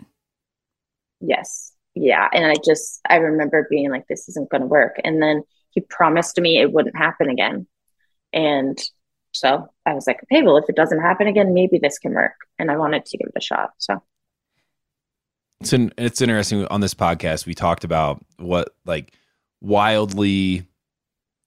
Yes. 1.19 1.73
Yeah. 1.95 2.27
And 2.33 2.45
I 2.45 2.55
just, 2.63 3.01
I 3.09 3.15
remember 3.17 3.67
being 3.69 3.89
like, 3.89 4.07
this 4.07 4.29
isn't 4.29 4.49
going 4.49 4.61
to 4.61 4.67
work. 4.67 4.97
And 5.03 5.21
then 5.21 5.43
he 5.71 5.81
promised 5.81 6.39
me 6.39 6.59
it 6.59 6.71
wouldn't 6.71 6.95
happen 6.95 7.29
again. 7.29 7.67
And 8.31 8.79
so 9.31 9.67
I 9.85 9.93
was 9.93 10.07
like, 10.07 10.19
okay, 10.23 10.43
well, 10.43 10.57
if 10.57 10.69
it 10.69 10.75
doesn't 10.75 11.01
happen 11.01 11.27
again, 11.27 11.53
maybe 11.53 11.79
this 11.79 11.99
can 11.99 12.13
work. 12.13 12.35
And 12.59 12.69
I 12.69 12.77
wanted 12.77 13.05
to 13.05 13.17
give 13.17 13.27
it 13.27 13.37
a 13.37 13.41
shot. 13.41 13.71
So, 13.77 14.03
It's 15.61 15.73
an, 15.73 15.93
it's 15.97 16.21
interesting 16.21 16.65
on 16.67 16.81
this 16.81 16.93
podcast 16.95 17.45
we 17.45 17.53
talked 17.53 17.83
about 17.83 18.25
what 18.37 18.75
like 18.85 19.13
wildly 19.61 20.65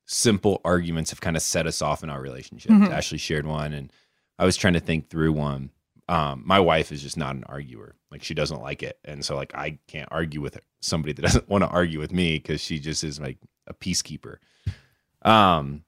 simple 0.07 0.61
arguments 0.65 1.11
have 1.11 1.21
kind 1.21 1.37
of 1.37 1.43
set 1.43 1.67
us 1.67 1.83
off 1.83 2.05
in 2.05 2.11
our 2.11 2.21
relationship. 2.21 2.71
Mhm. 2.71 2.91
Ashley 2.91 3.19
shared 3.19 3.47
one 3.47 3.73
and 3.73 3.93
I 4.39 4.45
was 4.45 4.57
trying 4.57 4.75
to 4.75 4.81
think 4.81 5.09
through 5.11 5.33
one. 5.33 5.71
Um, 6.09 6.43
my 6.45 6.61
wife 6.61 6.93
is 6.93 7.03
just 7.03 7.17
not 7.17 7.35
an 7.35 7.43
arguer. 7.49 7.97
Like 8.13 8.23
she 8.23 8.35
doesn't 8.35 8.61
like 8.61 8.83
it. 8.85 8.99
And 9.05 9.25
so 9.25 9.35
like 9.35 9.53
I 9.55 9.79
can't 9.89 10.09
argue 10.13 10.41
with 10.41 10.55
her, 10.55 10.61
somebody 10.81 11.13
that 11.15 11.23
doesn't 11.27 11.49
want 11.49 11.65
to 11.65 11.69
argue 11.69 11.99
with 11.99 12.13
me 12.13 12.35
because 12.35 12.61
she 12.61 12.79
just 12.79 13.03
is 13.03 13.19
like 13.19 13.39
a 13.67 13.75
peacekeeper. 13.75 14.37
Um 15.23 15.83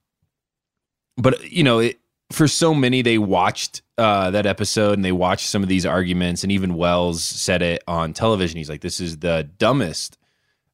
but 1.17 1.51
you 1.53 1.63
know, 1.63 1.79
it 1.79 2.01
for 2.31 2.49
so 2.49 2.75
many 2.75 3.03
they 3.03 3.19
watched 3.19 3.83
uh 3.99 4.31
that 4.31 4.47
episode 4.47 4.95
and 4.95 5.05
they 5.05 5.13
watched 5.13 5.49
some 5.49 5.63
of 5.63 5.69
these 5.69 5.87
arguments 5.87 6.43
and 6.43 6.51
even 6.53 6.75
Wells 6.75 7.23
said 7.23 7.63
it 7.63 7.83
on 7.87 8.13
television. 8.13 8.59
He's 8.59 8.71
like, 8.71 8.81
This 8.81 9.01
is 9.01 9.19
the 9.19 9.49
dumbest 9.59 10.19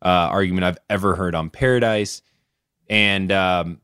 uh 0.03 0.09
argument 0.09 0.65
I've 0.65 0.79
ever 0.89 1.15
heard 1.15 1.35
on 1.35 1.51
Paradise. 1.51 2.23
And 2.89 3.31
um, 3.33 3.81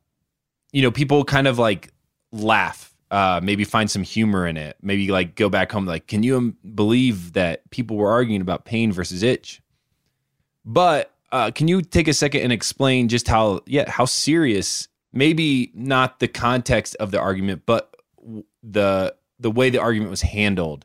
you 0.72 0.82
know, 0.82 0.90
people 0.90 1.24
kind 1.24 1.46
of 1.46 1.58
like 1.58 1.92
laugh, 2.32 2.94
uh, 3.10 3.40
maybe 3.42 3.64
find 3.64 3.90
some 3.90 4.02
humor 4.02 4.46
in 4.46 4.56
it, 4.56 4.76
maybe 4.82 5.08
like 5.08 5.34
go 5.34 5.48
back 5.48 5.72
home, 5.72 5.86
like, 5.86 6.06
can 6.06 6.22
you 6.22 6.36
um, 6.36 6.56
believe 6.74 7.32
that 7.32 7.68
people 7.70 7.96
were 7.96 8.10
arguing 8.10 8.40
about 8.40 8.64
pain 8.64 8.92
versus 8.92 9.22
itch? 9.22 9.62
But 10.64 11.14
uh, 11.32 11.50
can 11.50 11.68
you 11.68 11.82
take 11.82 12.08
a 12.08 12.12
second 12.12 12.42
and 12.42 12.52
explain 12.52 13.08
just 13.08 13.28
how, 13.28 13.60
yeah, 13.66 13.90
how 13.90 14.04
serious? 14.04 14.88
Maybe 15.12 15.72
not 15.74 16.20
the 16.20 16.28
context 16.28 16.96
of 16.96 17.10
the 17.10 17.20
argument, 17.20 17.62
but 17.66 17.94
the 18.62 19.14
the 19.38 19.50
way 19.50 19.70
the 19.70 19.80
argument 19.80 20.10
was 20.10 20.22
handled, 20.22 20.84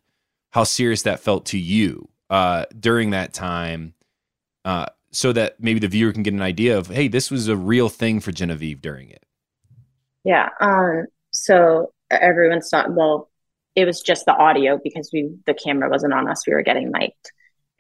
how 0.51 0.63
serious 0.63 1.01
that 1.03 1.19
felt 1.19 1.45
to 1.47 1.57
you 1.57 2.09
uh, 2.29 2.65
during 2.79 3.09
that 3.09 3.33
time, 3.33 3.93
uh, 4.65 4.85
so 5.11 5.33
that 5.33 5.59
maybe 5.59 5.79
the 5.79 5.87
viewer 5.87 6.13
can 6.13 6.23
get 6.23 6.33
an 6.33 6.41
idea 6.41 6.77
of, 6.77 6.87
hey, 6.87 7.07
this 7.07 7.29
was 7.31 7.47
a 7.47 7.55
real 7.55 7.89
thing 7.89 8.19
for 8.19 8.31
Genevieve 8.31 8.81
during 8.81 9.09
it. 9.09 9.25
yeah. 10.23 10.49
Um, 10.59 11.07
so 11.31 11.91
everyone's 12.09 12.71
not, 12.71 12.93
well, 12.93 13.29
it 13.75 13.85
was 13.85 14.01
just 14.01 14.25
the 14.25 14.35
audio 14.35 14.79
because 14.83 15.09
we, 15.11 15.35
the 15.45 15.53
camera 15.53 15.89
wasn't 15.89 16.13
on 16.13 16.29
us. 16.29 16.45
We 16.47 16.53
were 16.53 16.61
getting 16.61 16.91
mic'd. 16.91 17.31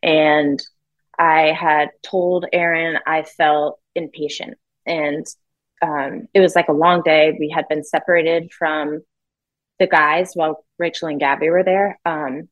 And 0.01 0.61
I 1.17 1.51
had 1.53 1.89
told 2.01 2.45
Aaron 2.51 2.99
I 3.05 3.23
felt 3.23 3.79
impatient 3.95 4.57
and 4.85 5.25
um, 5.83 6.27
it 6.33 6.39
was 6.39 6.55
like 6.55 6.69
a 6.69 6.73
long 6.73 7.01
day. 7.03 7.35
We 7.39 7.49
had 7.49 7.67
been 7.67 7.83
separated 7.83 8.51
from 8.53 9.01
the 9.79 9.87
guys 9.87 10.31
while 10.33 10.63
Rachel 10.79 11.09
and 11.09 11.19
Gabby 11.19 11.49
were 11.49 11.63
there. 11.63 11.99
Um, 12.05 12.47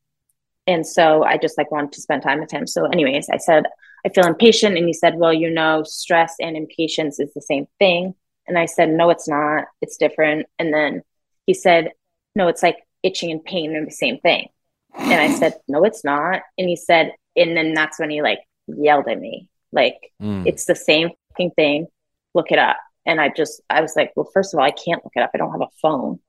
and 0.68 0.86
so 0.86 1.24
I 1.24 1.38
just 1.38 1.58
like 1.58 1.72
wanted 1.72 1.94
to 1.94 2.02
spend 2.02 2.22
time 2.24 2.40
with 2.40 2.52
him. 2.52 2.68
So, 2.68 2.86
anyways, 2.86 3.30
I 3.30 3.38
said, 3.38 3.66
I 4.06 4.10
feel 4.10 4.26
impatient. 4.28 4.78
And 4.78 4.86
he 4.88 4.94
said, 4.94 5.16
Well, 5.16 5.34
you 5.34 5.50
know, 5.50 5.84
stress 5.84 6.36
and 6.40 6.56
impatience 6.58 7.20
is 7.20 7.34
the 7.34 7.42
same 7.42 7.68
thing. 7.80 8.14
And 8.48 8.58
I 8.58 8.66
said, 8.66 8.90
No, 8.90 9.10
it's 9.10 9.28
not. 9.28 9.66
It's 9.82 9.98
different. 9.98 10.46
And 10.60 10.74
then 10.74 11.02
he 11.46 11.54
said, 11.54 11.92
No, 12.36 12.48
it's 12.48 12.64
like 12.64 12.78
itching 13.04 13.32
and 13.32 13.44
pain 13.44 13.76
are 13.76 13.86
the 13.86 13.92
same 13.92 14.20
thing. 14.20 14.50
And 14.98 15.22
I 15.22 15.34
said, 15.34 15.54
No, 15.68 15.84
it's 15.84 16.04
not. 16.04 16.42
And 16.58 16.68
he 16.70 16.76
said, 16.76 17.14
And 17.36 17.56
then 17.56 17.74
that's 17.74 18.00
when 18.00 18.10
he 18.10 18.22
like 18.22 18.40
yelled 18.68 19.08
at 19.08 19.20
me, 19.20 19.48
like, 19.72 19.98
Mm. 20.22 20.46
it's 20.46 20.66
the 20.66 20.76
same 20.76 21.10
fucking 21.30 21.52
thing. 21.52 21.88
Look 22.34 22.52
it 22.52 22.60
up. 22.60 22.78
And 23.06 23.20
I 23.20 23.30
just, 23.30 23.62
I 23.70 23.82
was 23.82 23.96
like, 23.96 24.12
well, 24.16 24.30
first 24.34 24.54
of 24.54 24.60
all, 24.60 24.66
I 24.66 24.72
can't 24.72 25.04
look 25.04 25.14
it 25.16 25.22
up. 25.22 25.32
I 25.34 25.38
don't 25.38 25.52
have 25.52 25.62
a 25.62 25.70
phone. 25.82 26.20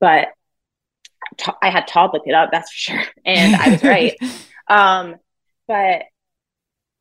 but 0.00 0.28
Ta- 1.36 1.58
I 1.62 1.70
had 1.70 1.86
Todd 1.86 2.10
look 2.14 2.22
it 2.26 2.34
up, 2.34 2.50
that's 2.50 2.70
for 2.72 2.78
sure. 2.92 3.02
And 3.24 3.54
I 3.54 3.68
was 3.70 3.82
right. 3.84 4.16
um, 4.68 5.16
but 5.68 6.02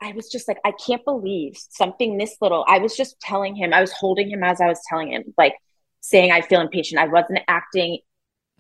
I 0.01 0.11
was 0.13 0.29
just 0.29 0.47
like, 0.47 0.59
I 0.65 0.71
can't 0.73 1.03
believe 1.03 1.55
something 1.57 2.17
this 2.17 2.35
little. 2.41 2.63
I 2.67 2.79
was 2.79 2.95
just 2.95 3.19
telling 3.21 3.55
him, 3.55 3.73
I 3.73 3.81
was 3.81 3.91
holding 3.91 4.29
him 4.29 4.43
as 4.43 4.61
I 4.61 4.67
was 4.67 4.79
telling 4.87 5.11
him, 5.13 5.33
like 5.37 5.55
saying 6.01 6.31
I 6.31 6.41
feel 6.41 6.61
impatient. 6.61 7.01
I 7.01 7.07
wasn't 7.07 7.39
acting 7.47 7.99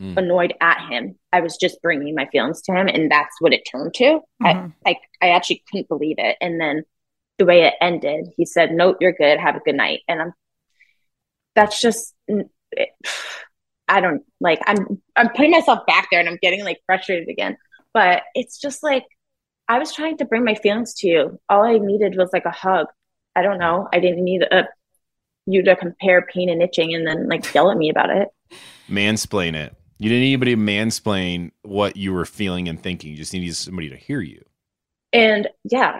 Mm. 0.01 0.15
annoyed 0.15 0.53
at 0.61 0.87
him. 0.89 1.19
I 1.33 1.41
was 1.41 1.57
just 1.57 1.81
bringing 1.81 2.15
my 2.15 2.25
feelings 2.27 2.61
to 2.61 2.71
him, 2.71 2.87
and 2.87 3.11
that's 3.11 3.35
what 3.41 3.51
it 3.51 3.63
turned 3.69 3.93
to. 3.95 4.21
Mhm. 4.41 4.73
I, 4.85 4.91
I, 4.91 4.95
I 5.21 5.29
actually 5.31 5.61
couldn't 5.69 5.89
believe 5.89 6.15
it. 6.19 6.37
And 6.39 6.57
then 6.57 6.83
the 7.39 7.45
way 7.45 7.63
it 7.63 7.73
ended, 7.81 8.27
he 8.37 8.45
said, 8.45 8.71
"Nope, 8.71 8.97
you're 9.01 9.13
good. 9.13 9.39
Have 9.39 9.55
a 9.55 9.61
good 9.61 9.75
night." 9.75 10.01
And 10.07 10.21
I'm. 10.21 10.33
That's 11.55 11.81
just. 11.81 12.13
It, 12.27 12.49
I 13.87 14.01
don't 14.01 14.21
like. 14.39 14.59
I'm. 14.67 15.01
I'm 15.15 15.29
putting 15.29 15.51
myself 15.51 15.87
back 15.87 16.09
there, 16.11 16.19
and 16.19 16.29
I'm 16.29 16.37
getting 16.41 16.63
like 16.63 16.79
frustrated 16.85 17.27
again. 17.27 17.57
But 17.91 18.21
it's 18.35 18.59
just 18.59 18.83
like 18.83 19.05
I 19.67 19.79
was 19.79 19.93
trying 19.93 20.17
to 20.17 20.25
bring 20.25 20.43
my 20.43 20.55
feelings 20.55 20.93
to 20.95 21.07
you. 21.07 21.39
All 21.49 21.63
I 21.63 21.77
needed 21.77 22.17
was 22.17 22.29
like 22.33 22.45
a 22.45 22.51
hug. 22.51 22.87
I 23.35 23.41
don't 23.43 23.59
know. 23.59 23.87
I 23.93 23.99
didn't 23.99 24.23
need 24.23 24.41
a, 24.43 24.67
you 25.45 25.63
to 25.63 25.75
compare 25.75 26.21
pain 26.21 26.49
and 26.49 26.61
itching 26.61 26.93
and 26.93 27.07
then 27.07 27.27
like 27.29 27.53
yell 27.53 27.71
at 27.71 27.77
me 27.77 27.89
about 27.89 28.09
it. 28.09 28.29
Mansplain 28.89 29.55
it. 29.55 29.75
You 29.99 30.09
didn't 30.09 30.21
need 30.21 30.33
anybody 30.33 30.55
to 30.55 30.61
mansplain 30.61 31.51
what 31.61 31.97
you 31.97 32.13
were 32.13 32.25
feeling 32.25 32.67
and 32.67 32.81
thinking. 32.81 33.11
You 33.11 33.17
just 33.17 33.33
needed 33.33 33.55
somebody 33.55 33.89
to 33.89 33.97
hear 33.97 34.21
you. 34.21 34.43
And 35.13 35.47
yeah, 35.63 35.99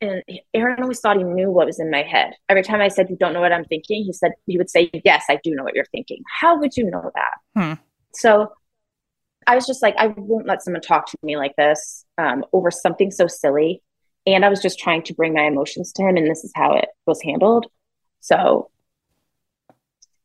and 0.00 0.22
Aaron 0.52 0.82
always 0.82 1.00
thought 1.00 1.16
he 1.16 1.24
knew 1.24 1.50
what 1.50 1.66
was 1.66 1.80
in 1.80 1.90
my 1.90 2.02
head. 2.02 2.34
Every 2.48 2.62
time 2.62 2.80
I 2.80 2.88
said, 2.88 3.08
You 3.08 3.16
don't 3.16 3.32
know 3.32 3.40
what 3.40 3.52
I'm 3.52 3.64
thinking, 3.64 4.04
he 4.04 4.12
said, 4.12 4.32
he 4.46 4.58
would 4.58 4.70
say, 4.70 4.90
Yes, 5.04 5.24
I 5.28 5.38
do 5.42 5.54
know 5.54 5.64
what 5.64 5.74
you're 5.74 5.86
thinking. 5.86 6.22
How 6.40 6.58
would 6.58 6.76
you 6.76 6.90
know 6.90 7.10
that? 7.14 7.60
Hmm. 7.60 7.80
So 8.12 8.52
I 9.46 9.54
was 9.54 9.66
just 9.66 9.82
like, 9.82 9.94
I 9.96 10.08
won't 10.08 10.46
let 10.46 10.62
someone 10.62 10.82
talk 10.82 11.06
to 11.10 11.16
me 11.22 11.36
like 11.36 11.54
this 11.56 12.04
um, 12.18 12.44
over 12.52 12.70
something 12.70 13.10
so 13.10 13.26
silly. 13.26 13.82
And 14.26 14.44
I 14.44 14.48
was 14.48 14.60
just 14.60 14.78
trying 14.78 15.02
to 15.04 15.14
bring 15.14 15.34
my 15.34 15.44
emotions 15.44 15.92
to 15.92 16.02
him, 16.02 16.16
and 16.16 16.28
this 16.28 16.42
is 16.42 16.52
how 16.56 16.74
it 16.74 16.88
was 17.06 17.22
handled. 17.22 17.66
So 18.20 18.70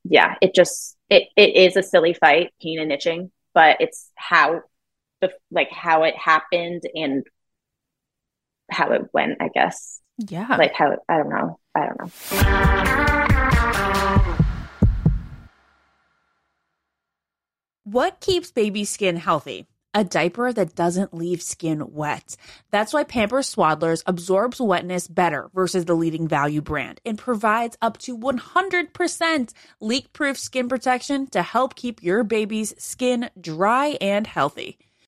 yeah, 0.04 0.36
it 0.42 0.56
just 0.56 0.98
it 1.10 1.28
it 1.38 1.56
is 1.56 1.75
a 1.78 1.84
silly 1.84 2.13
fight, 2.13 2.51
pain 2.62 2.80
and 2.80 2.92
itching, 2.92 3.32
but 3.54 3.78
it's 3.80 4.10
how 4.16 4.62
the 5.22 5.32
like 5.51 5.70
how 5.72 6.04
it 6.04 6.16
happened 6.18 6.82
and 6.96 7.24
how 8.70 8.91
it 8.91 9.10
went, 9.13 9.38
I 9.41 9.50
guess. 9.53 10.01
Yeah. 10.18 10.56
Like 10.56 10.74
how 10.74 10.98
I 11.10 11.18
don't 11.18 11.30
know. 11.30 11.60
I 11.75 11.86
don't 11.86 12.00
know. 12.00 12.08
What 17.84 18.20
keeps 18.20 18.51
baby 18.51 18.86
skin 18.86 19.15
healthy? 19.15 19.65
A 19.94 20.06
diaper 20.06 20.53
that 20.53 20.75
doesn't 20.75 21.13
leave 21.13 21.41
skin 21.41 21.91
wet. 21.91 22.38
That's 22.70 22.94
why 22.94 23.03
Pampers 23.03 23.53
Swaddlers 23.53 24.03
absorbs 24.06 24.62
wetness 24.62 25.10
better 25.10 25.50
versus 25.53 25.84
the 25.84 25.96
leading 25.96 26.30
value 26.30 26.62
brand 26.62 27.01
and 27.03 27.18
provides 27.18 27.77
up 27.82 27.98
to 28.00 28.18
100% 28.18 29.53
leak 29.82 30.13
proof 30.13 30.38
skin 30.38 30.70
protection 30.70 31.27
to 31.32 31.41
help 31.41 31.75
keep 31.75 32.01
your 32.01 32.24
baby's 32.24 32.74
skin 32.82 33.30
dry 33.41 33.98
and 34.00 34.27
healthy. 34.27 34.77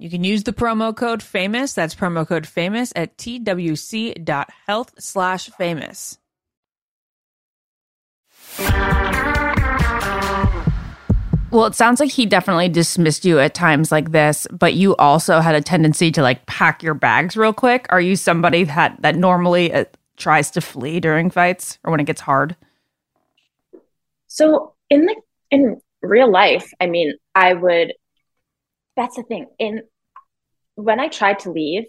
You 0.00 0.08
can 0.08 0.22
use 0.22 0.44
the 0.44 0.52
promo 0.52 0.94
code 0.94 1.24
famous. 1.24 1.72
That's 1.72 1.94
promo 1.94 2.26
code 2.26 2.46
famous 2.46 2.92
at 2.94 3.18
twc.health 3.18 4.94
slash 5.00 5.50
famous. 5.50 6.18
Well, 11.50 11.64
it 11.64 11.74
sounds 11.74 11.98
like 11.98 12.12
he 12.12 12.26
definitely 12.26 12.68
dismissed 12.68 13.24
you 13.24 13.40
at 13.40 13.54
times 13.54 13.90
like 13.90 14.12
this, 14.12 14.46
but 14.52 14.74
you 14.74 14.94
also 14.96 15.40
had 15.40 15.56
a 15.56 15.60
tendency 15.60 16.12
to 16.12 16.22
like 16.22 16.46
pack 16.46 16.82
your 16.82 16.94
bags 16.94 17.36
real 17.36 17.52
quick. 17.52 17.86
Are 17.88 18.00
you 18.00 18.14
somebody 18.14 18.62
that 18.64 19.00
that 19.00 19.16
normally 19.16 19.72
uh, 19.72 19.86
tries 20.16 20.50
to 20.52 20.60
flee 20.60 21.00
during 21.00 21.30
fights 21.30 21.78
or 21.82 21.90
when 21.90 21.98
it 21.98 22.04
gets 22.04 22.20
hard? 22.20 22.54
So 24.28 24.74
in 24.90 25.06
the 25.06 25.16
in 25.50 25.80
real 26.02 26.30
life, 26.30 26.70
I 26.80 26.86
mean, 26.86 27.14
I 27.34 27.54
would. 27.54 27.94
That's 28.98 29.14
the 29.14 29.22
thing. 29.22 29.46
In 29.60 29.82
when 30.74 30.98
I 30.98 31.06
tried 31.06 31.38
to 31.40 31.52
leave, 31.52 31.84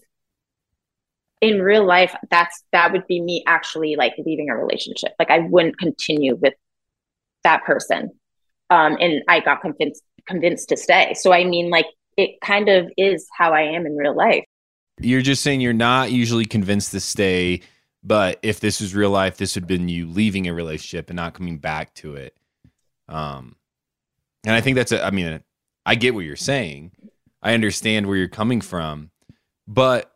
in 1.41 1.59
real 1.59 1.83
life, 1.83 2.15
that's 2.29 2.63
that 2.71 2.91
would 2.91 3.07
be 3.07 3.19
me 3.19 3.43
actually 3.47 3.95
like 3.95 4.13
leaving 4.23 4.51
a 4.51 4.55
relationship. 4.55 5.13
Like 5.17 5.31
I 5.31 5.39
wouldn't 5.39 5.79
continue 5.79 6.35
with 6.35 6.53
that 7.43 7.63
person, 7.63 8.11
um, 8.69 8.95
and 9.01 9.23
I 9.27 9.39
got 9.39 9.61
convinced 9.61 10.03
convinced 10.27 10.69
to 10.69 10.77
stay. 10.77 11.15
So 11.15 11.33
I 11.33 11.45
mean, 11.45 11.71
like 11.71 11.87
it 12.15 12.39
kind 12.41 12.69
of 12.69 12.91
is 12.95 13.27
how 13.35 13.53
I 13.53 13.61
am 13.61 13.87
in 13.87 13.95
real 13.95 14.15
life. 14.15 14.43
You're 15.01 15.21
just 15.21 15.41
saying 15.41 15.61
you're 15.61 15.73
not 15.73 16.11
usually 16.11 16.45
convinced 16.45 16.91
to 16.91 16.99
stay, 16.99 17.61
but 18.03 18.37
if 18.43 18.59
this 18.59 18.79
was 18.79 18.93
real 18.93 19.09
life, 19.09 19.37
this 19.37 19.55
would 19.55 19.63
have 19.63 19.67
been 19.67 19.89
you 19.89 20.07
leaving 20.07 20.47
a 20.47 20.53
relationship 20.53 21.09
and 21.09 21.15
not 21.15 21.33
coming 21.33 21.57
back 21.57 21.91
to 21.95 22.17
it. 22.17 22.37
Um, 23.07 23.55
and 24.45 24.53
I 24.53 24.61
think 24.61 24.75
that's 24.75 24.91
a, 24.91 25.03
I 25.03 25.09
mean, 25.09 25.41
I 25.89 25.95
get 25.95 26.13
what 26.13 26.23
you're 26.25 26.35
saying. 26.35 26.91
I 27.41 27.53
understand 27.53 28.05
where 28.07 28.15
you're 28.15 28.27
coming 28.27 28.61
from, 28.61 29.09
but 29.67 30.13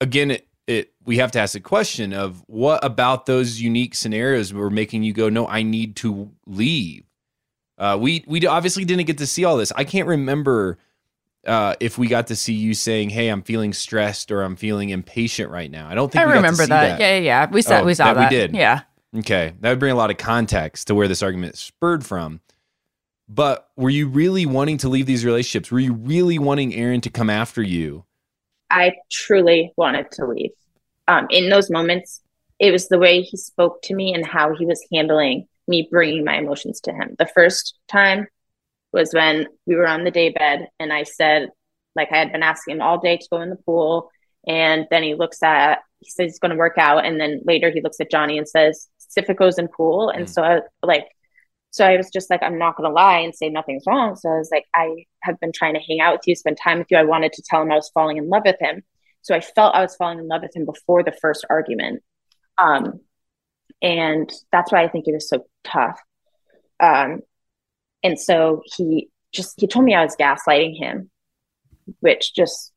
again, 0.00 0.30
it, 0.30 0.48
it 0.66 0.92
we 1.04 1.18
have 1.18 1.32
to 1.32 1.40
ask 1.40 1.52
the 1.52 1.60
question 1.60 2.12
of 2.12 2.42
what 2.46 2.84
about 2.84 3.26
those 3.26 3.60
unique 3.60 3.94
scenarios 3.94 4.52
were 4.52 4.70
making 4.70 5.02
you 5.02 5.12
go, 5.12 5.28
no, 5.28 5.46
I 5.46 5.62
need 5.62 5.96
to 5.96 6.30
leave. 6.46 7.04
Uh, 7.78 7.98
we 8.00 8.24
we 8.26 8.46
obviously 8.46 8.84
didn't 8.84 9.06
get 9.06 9.18
to 9.18 9.26
see 9.26 9.44
all 9.44 9.56
this. 9.56 9.70
I 9.76 9.84
can't 9.84 10.08
remember 10.08 10.78
uh, 11.46 11.74
if 11.78 11.98
we 11.98 12.08
got 12.08 12.28
to 12.28 12.36
see 12.36 12.54
you 12.54 12.72
saying, 12.72 13.10
"Hey, 13.10 13.28
I'm 13.28 13.42
feeling 13.42 13.74
stressed" 13.74 14.32
or 14.32 14.42
"I'm 14.42 14.56
feeling 14.56 14.88
impatient 14.90 15.50
right 15.50 15.70
now." 15.70 15.88
I 15.88 15.94
don't 15.94 16.10
think 16.10 16.22
I 16.22 16.26
we 16.26 16.30
got 16.30 16.34
to 16.34 16.42
remember 16.42 16.62
see 16.62 16.68
that. 16.70 17.00
Yeah, 17.00 17.16
yeah, 17.16 17.18
yeah. 17.18 17.50
We 17.50 17.60
saw 17.60 17.80
Oh, 17.80 17.84
we 17.84 17.92
saw 17.92 18.14
that 18.14 18.14
that. 18.14 18.30
we 18.30 18.36
did. 18.36 18.54
Yeah. 18.54 18.80
Okay, 19.18 19.52
that 19.60 19.70
would 19.70 19.78
bring 19.78 19.92
a 19.92 19.96
lot 19.96 20.10
of 20.10 20.16
context 20.16 20.86
to 20.86 20.94
where 20.94 21.06
this 21.06 21.22
argument 21.22 21.56
spurred 21.56 22.04
from. 22.04 22.40
But 23.28 23.68
were 23.76 23.90
you 23.90 24.08
really 24.08 24.46
wanting 24.46 24.78
to 24.78 24.88
leave 24.88 25.06
these 25.06 25.24
relationships? 25.24 25.70
Were 25.72 25.80
you 25.80 25.94
really 25.94 26.38
wanting 26.38 26.74
Aaron 26.74 27.00
to 27.02 27.10
come 27.10 27.28
after 27.28 27.62
you? 27.62 28.04
I 28.70 28.94
truly 29.10 29.72
wanted 29.76 30.10
to 30.12 30.26
leave. 30.26 30.50
Um, 31.08 31.26
in 31.30 31.50
those 31.50 31.70
moments, 31.70 32.20
it 32.58 32.70
was 32.70 32.88
the 32.88 32.98
way 32.98 33.22
he 33.22 33.36
spoke 33.36 33.82
to 33.82 33.94
me 33.94 34.14
and 34.14 34.24
how 34.24 34.54
he 34.54 34.64
was 34.64 34.84
handling 34.92 35.46
me 35.68 35.88
bringing 35.90 36.24
my 36.24 36.36
emotions 36.38 36.80
to 36.82 36.92
him. 36.92 37.16
The 37.18 37.26
first 37.26 37.74
time 37.88 38.28
was 38.92 39.12
when 39.12 39.46
we 39.66 39.74
were 39.74 39.88
on 39.88 40.04
the 40.04 40.10
daybed, 40.10 40.68
and 40.78 40.92
I 40.92 41.02
said, 41.02 41.50
like, 41.96 42.12
I 42.12 42.18
had 42.18 42.32
been 42.32 42.42
asking 42.42 42.76
him 42.76 42.82
all 42.82 42.98
day 42.98 43.16
to 43.16 43.28
go 43.30 43.40
in 43.40 43.50
the 43.50 43.56
pool. 43.56 44.10
And 44.46 44.86
then 44.90 45.02
he 45.02 45.14
looks 45.14 45.42
at, 45.42 45.80
he 46.00 46.10
says 46.10 46.32
he's 46.32 46.38
going 46.38 46.52
to 46.52 46.56
work 46.56 46.78
out. 46.78 47.04
And 47.04 47.20
then 47.20 47.40
later 47.44 47.70
he 47.70 47.80
looks 47.80 48.00
at 48.00 48.10
Johnny 48.10 48.38
and 48.38 48.48
says, 48.48 48.88
Siffa 49.16 49.34
goes 49.34 49.58
in 49.58 49.66
pool. 49.68 50.10
And 50.10 50.26
Mm. 50.26 50.28
so 50.28 50.42
I 50.42 50.60
like, 50.82 51.06
so 51.76 51.84
I 51.84 51.98
was 51.98 52.08
just 52.10 52.30
like, 52.30 52.42
I'm 52.42 52.58
not 52.58 52.74
going 52.74 52.88
to 52.88 52.94
lie 52.94 53.18
and 53.18 53.34
say 53.34 53.50
nothing's 53.50 53.84
wrong. 53.86 54.16
So 54.16 54.30
I 54.30 54.38
was 54.38 54.48
like, 54.50 54.64
I 54.74 55.04
have 55.20 55.38
been 55.40 55.52
trying 55.52 55.74
to 55.74 55.80
hang 55.80 56.00
out 56.00 56.14
with 56.14 56.22
you, 56.26 56.34
spend 56.34 56.56
time 56.56 56.78
with 56.78 56.86
you. 56.90 56.96
I 56.96 57.02
wanted 57.02 57.34
to 57.34 57.42
tell 57.42 57.60
him 57.60 57.70
I 57.70 57.74
was 57.74 57.90
falling 57.92 58.16
in 58.16 58.30
love 58.30 58.44
with 58.46 58.56
him. 58.58 58.82
So 59.20 59.34
I 59.34 59.40
felt 59.40 59.74
I 59.74 59.82
was 59.82 59.94
falling 59.94 60.18
in 60.18 60.26
love 60.26 60.40
with 60.40 60.56
him 60.56 60.64
before 60.64 61.02
the 61.02 61.12
first 61.20 61.44
argument. 61.50 62.02
Um, 62.56 63.00
and 63.82 64.32
that's 64.50 64.72
why 64.72 64.84
I 64.84 64.88
think 64.88 65.06
it 65.06 65.12
was 65.12 65.28
so 65.28 65.44
tough. 65.64 66.00
Um, 66.80 67.20
and 68.02 68.18
so 68.18 68.62
he 68.64 69.10
just, 69.32 69.60
he 69.60 69.66
told 69.66 69.84
me 69.84 69.94
I 69.94 70.02
was 70.02 70.16
gaslighting 70.16 70.78
him, 70.78 71.10
which 72.00 72.34
just, 72.34 72.72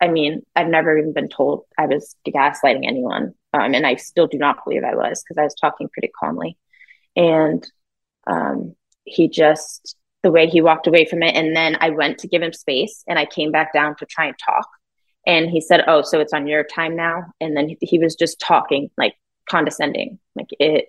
I 0.00 0.08
mean, 0.08 0.40
I've 0.56 0.68
never 0.68 0.96
even 0.96 1.12
been 1.12 1.28
told 1.28 1.64
I 1.76 1.84
was 1.84 2.16
gaslighting 2.26 2.86
anyone. 2.86 3.34
Um, 3.52 3.74
and 3.74 3.86
I 3.86 3.96
still 3.96 4.26
do 4.26 4.38
not 4.38 4.64
believe 4.64 4.84
I 4.84 4.94
was 4.94 5.22
because 5.22 5.38
I 5.38 5.44
was 5.44 5.54
talking 5.54 5.90
pretty 5.92 6.10
calmly. 6.18 6.56
And 7.14 7.62
um, 8.28 8.74
he 9.04 9.28
just, 9.28 9.96
the 10.22 10.30
way 10.30 10.46
he 10.46 10.60
walked 10.60 10.86
away 10.86 11.04
from 11.04 11.22
it. 11.22 11.34
And 11.34 11.56
then 11.56 11.76
I 11.80 11.90
went 11.90 12.18
to 12.18 12.28
give 12.28 12.42
him 12.42 12.52
space 12.52 13.02
and 13.08 13.18
I 13.18 13.24
came 13.24 13.50
back 13.50 13.72
down 13.72 13.96
to 13.96 14.06
try 14.06 14.26
and 14.26 14.36
talk. 14.44 14.68
And 15.26 15.50
he 15.50 15.60
said, 15.60 15.84
Oh, 15.86 16.02
so 16.02 16.20
it's 16.20 16.32
on 16.32 16.46
your 16.46 16.64
time 16.64 16.96
now. 16.96 17.24
And 17.40 17.56
then 17.56 17.68
he, 17.68 17.78
he 17.80 17.98
was 17.98 18.14
just 18.14 18.40
talking, 18.40 18.90
like 18.96 19.14
condescending. 19.48 20.18
Like 20.34 20.48
it, 20.58 20.86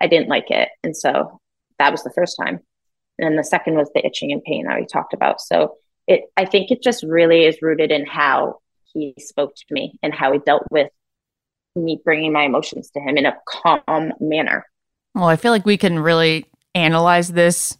I 0.00 0.06
didn't 0.06 0.28
like 0.28 0.50
it. 0.50 0.68
And 0.82 0.96
so 0.96 1.40
that 1.78 1.92
was 1.92 2.02
the 2.02 2.12
first 2.14 2.36
time. 2.40 2.60
And 3.18 3.26
then 3.26 3.36
the 3.36 3.44
second 3.44 3.74
was 3.74 3.90
the 3.94 4.04
itching 4.04 4.32
and 4.32 4.42
pain 4.42 4.66
that 4.66 4.78
we 4.78 4.86
talked 4.86 5.12
about. 5.12 5.40
So 5.40 5.76
it, 6.06 6.22
I 6.36 6.44
think 6.44 6.70
it 6.70 6.82
just 6.82 7.02
really 7.02 7.44
is 7.44 7.62
rooted 7.62 7.90
in 7.90 8.06
how 8.06 8.60
he 8.92 9.14
spoke 9.18 9.54
to 9.54 9.64
me 9.70 9.98
and 10.02 10.14
how 10.14 10.32
he 10.32 10.38
dealt 10.38 10.64
with 10.70 10.90
me 11.76 12.00
bringing 12.04 12.32
my 12.32 12.44
emotions 12.44 12.90
to 12.90 13.00
him 13.00 13.16
in 13.16 13.26
a 13.26 13.36
calm 13.46 14.12
manner. 14.20 14.66
Well, 15.14 15.26
I 15.26 15.36
feel 15.36 15.52
like 15.52 15.66
we 15.66 15.76
can 15.76 15.98
really 15.98 16.49
analyze 16.74 17.28
this 17.32 17.76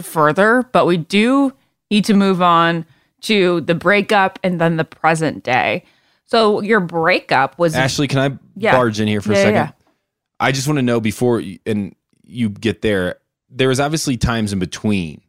further, 0.00 0.68
but 0.72 0.86
we 0.86 0.96
do 0.96 1.52
need 1.90 2.04
to 2.06 2.14
move 2.14 2.42
on 2.42 2.86
to 3.22 3.60
the 3.62 3.74
breakup 3.74 4.38
and 4.42 4.60
then 4.60 4.76
the 4.76 4.84
present 4.84 5.44
day. 5.44 5.84
So 6.24 6.60
your 6.60 6.80
breakup 6.80 7.58
was 7.58 7.74
Ashley, 7.74 8.08
can 8.08 8.18
I 8.18 8.38
Yeah. 8.56 8.72
barge 8.72 8.98
in 9.00 9.06
here 9.06 9.20
for 9.20 9.32
Yeah, 9.32 9.38
a 9.38 9.42
second? 9.42 9.54
yeah. 9.54 9.70
I 10.40 10.50
just 10.52 10.66
want 10.66 10.78
to 10.78 10.82
know 10.82 11.00
before 11.00 11.42
and 11.66 11.94
you 12.24 12.48
get 12.48 12.82
there. 12.82 13.16
There 13.50 13.68
was 13.68 13.78
obviously 13.78 14.16
times 14.16 14.52
in 14.52 14.58
between 14.58 15.20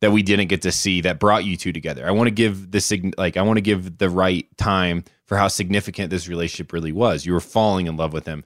that 0.00 0.12
we 0.12 0.22
didn't 0.22 0.48
get 0.48 0.62
to 0.62 0.72
see 0.72 1.00
that 1.00 1.18
brought 1.18 1.44
you 1.44 1.56
two 1.56 1.72
together. 1.72 2.06
I 2.06 2.10
want 2.12 2.26
to 2.28 2.30
give 2.30 2.70
the 2.70 2.80
sig- 2.80 3.14
like 3.18 3.36
I 3.36 3.42
want 3.42 3.56
to 3.56 3.62
give 3.62 3.98
the 3.98 4.08
right 4.10 4.46
time 4.58 5.04
for 5.26 5.36
how 5.36 5.48
significant 5.48 6.10
this 6.10 6.28
relationship 6.28 6.72
really 6.72 6.92
was. 6.92 7.24
You 7.26 7.32
were 7.32 7.40
falling 7.40 7.86
in 7.86 7.96
love 7.96 8.12
with 8.12 8.26
him. 8.26 8.44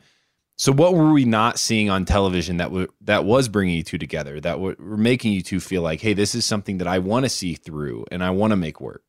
So 0.57 0.73
what 0.73 0.95
were 0.95 1.12
we 1.12 1.25
not 1.25 1.59
seeing 1.59 1.90
on 1.90 2.05
television 2.05 2.59
that 2.59 2.71
that 3.03 3.25
was 3.25 3.49
bringing 3.49 3.77
you 3.77 3.83
two 3.83 3.99
together? 3.99 4.40
That 4.40 4.61
were 4.61 4.77
making 4.79 5.33
you 5.33 5.43
two 5.43 5.61
feel 5.61 5.83
like, 5.83 6.01
hey, 6.01 6.12
this 6.14 6.35
is 6.35 6.45
something 6.47 6.79
that 6.79 6.87
I 6.87 7.01
want 7.01 7.25
to 7.25 7.29
see 7.29 7.55
through 7.55 8.07
and 8.12 8.23
I 8.23 8.31
want 8.31 8.53
to 8.53 8.57
make 8.57 8.81
work. 8.81 9.03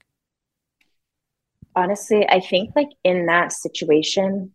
honestly, 1.75 2.25
I 2.27 2.39
think 2.39 2.71
like 2.75 2.89
in 3.03 3.25
that 3.27 3.51
situation, 3.51 4.53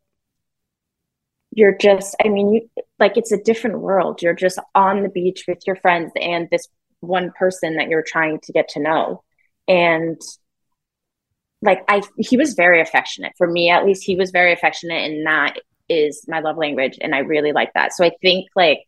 you're 1.52 1.76
just, 1.76 2.16
I 2.24 2.28
mean, 2.28 2.52
you 2.52 2.70
like 2.98 3.16
it's 3.16 3.32
a 3.32 3.42
different 3.42 3.80
world. 3.80 4.22
You're 4.22 4.34
just 4.34 4.58
on 4.74 5.02
the 5.02 5.08
beach 5.08 5.44
with 5.48 5.58
your 5.66 5.76
friends 5.76 6.12
and 6.20 6.48
this 6.50 6.68
one 7.00 7.32
person 7.32 7.76
that 7.76 7.88
you're 7.88 8.04
trying 8.06 8.40
to 8.40 8.52
get 8.52 8.68
to 8.70 8.80
know. 8.80 9.22
And 9.66 10.20
like 11.62 11.80
I 11.88 12.02
he 12.18 12.36
was 12.36 12.54
very 12.54 12.80
affectionate. 12.80 13.32
For 13.36 13.46
me 13.46 13.70
at 13.70 13.84
least, 13.84 14.04
he 14.04 14.16
was 14.16 14.30
very 14.30 14.52
affectionate 14.52 15.10
and 15.10 15.26
that 15.26 15.58
is 15.90 16.24
my 16.28 16.40
love 16.40 16.56
language. 16.56 16.96
And 17.00 17.14
I 17.14 17.18
really 17.18 17.52
like 17.52 17.72
that. 17.74 17.92
So 17.92 18.04
I 18.04 18.12
think 18.22 18.48
like 18.56 18.80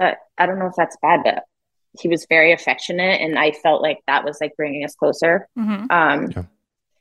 uh, 0.00 0.12
I 0.38 0.46
don't 0.46 0.58
know 0.58 0.66
if 0.66 0.74
that's 0.76 0.96
bad, 1.00 1.20
but 1.24 1.44
he 1.98 2.08
was 2.08 2.26
very 2.28 2.52
affectionate 2.52 3.20
and 3.20 3.38
I 3.38 3.52
felt 3.52 3.80
like 3.82 3.98
that 4.06 4.24
was 4.24 4.38
like 4.40 4.54
bringing 4.56 4.84
us 4.84 4.94
closer. 4.94 5.48
Mhm. 5.56 5.90
Um, 5.90 6.30
Yeah. 6.34 6.42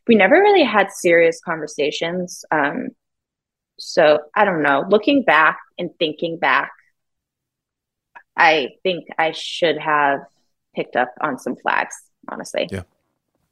We 0.07 0.13
never 0.15 0.35
really 0.35 0.63
had 0.63 0.91
serious 0.91 1.39
conversations. 1.43 2.45
Um, 2.51 2.89
so 3.79 4.19
I 4.35 4.45
don't 4.45 4.61
know. 4.61 4.85
Looking 4.88 5.23
back 5.23 5.57
and 5.79 5.89
thinking 5.97 6.38
back, 6.38 6.71
I 8.38 8.69
think 8.83 9.05
I 9.17 9.31
should 9.31 9.77
have 9.77 10.19
picked 10.75 10.95
up 10.95 11.13
on 11.21 11.39
some 11.39 11.55
flags, 11.55 11.95
honestly. 12.29 12.67
Yeah. 12.71 12.83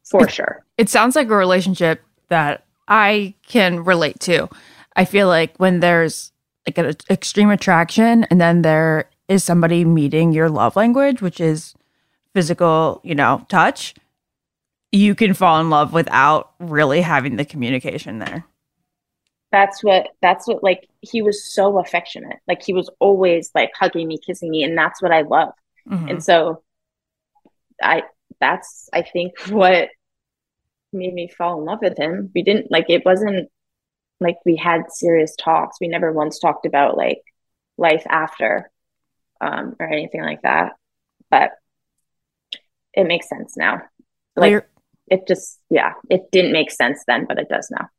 For 0.09 0.27
sure. 0.27 0.65
it 0.77 0.89
sounds 0.89 1.15
like 1.15 1.29
a 1.29 1.36
relationship 1.36 2.01
that 2.27 2.65
I 2.89 3.33
can 3.47 3.83
relate 3.86 4.19
to. 4.21 4.49
I 4.95 5.06
feel 5.06 5.27
like 5.27 5.56
when 5.58 5.79
there's 5.79 6.32
like 6.67 6.77
an 6.77 6.95
extreme 7.10 7.49
attraction 7.49 8.25
and 8.25 8.39
then 8.39 8.62
there 8.62 9.10
is 9.27 9.43
somebody 9.43 9.86
meeting 9.86 10.32
your 10.32 10.49
love 10.49 10.75
language, 10.75 11.21
which 11.21 11.39
is 11.39 11.73
physical, 12.34 13.01
you 13.03 13.15
know, 13.15 13.45
touch, 13.49 13.95
you 14.91 15.15
can 15.15 15.34
fall 15.34 15.60
in 15.60 15.69
love 15.69 15.93
without 15.93 16.51
really 16.60 17.01
having 17.01 17.36
the 17.36 17.45
communication 17.45 18.19
there. 18.19 18.45
That's 19.51 19.84
what 19.84 20.10
that's 20.21 20.47
what 20.47 20.63
like 20.63 20.88
he 21.01 21.21
was 21.21 21.43
so 21.43 21.79
affectionate. 21.79 22.39
Like 22.47 22.63
he 22.63 22.73
was 22.73 22.89
always 22.99 23.51
like 23.53 23.71
hugging 23.79 24.08
me, 24.08 24.17
kissing 24.17 24.49
me, 24.49 24.63
and 24.63 24.77
that's 24.77 25.01
what 25.01 25.12
I 25.12 25.21
love. 25.21 25.53
Mhm. 25.88 26.10
And 26.10 26.23
so 26.23 26.63
I 27.82 28.03
that's 28.39 28.89
I 28.93 29.03
think 29.03 29.34
what 29.49 29.89
made 30.91 31.13
me 31.13 31.27
fall 31.27 31.60
in 31.60 31.65
love 31.65 31.79
with 31.82 31.97
him. 31.97 32.32
We 32.34 32.43
didn't 32.43 32.71
like 32.71 32.86
it 32.89 33.06
wasn't 33.06 33.49
like 34.23 34.38
we 34.45 34.55
had 34.55 34.91
serious 34.91 35.36
talks. 35.36 35.77
We 35.79 35.88
never 35.88 36.12
once 36.12 36.39
talked 36.39 36.65
about 36.65 36.97
like 36.97 37.21
life 37.77 38.05
after 38.07 38.71
um 39.41 39.75
or 39.79 39.88
anything 39.88 40.21
like 40.21 40.41
that. 40.41 40.73
But 41.29 41.51
it 42.93 43.05
makes 43.05 43.29
sense 43.29 43.55
now. 43.57 43.81
Like 44.36 44.51
you're- 44.51 44.65
it 45.07 45.27
just 45.27 45.59
yeah, 45.69 45.93
it 46.09 46.31
didn't 46.31 46.53
make 46.53 46.71
sense 46.71 47.03
then, 47.05 47.25
but 47.27 47.38
it 47.38 47.49
does 47.49 47.69
now. 47.69 47.89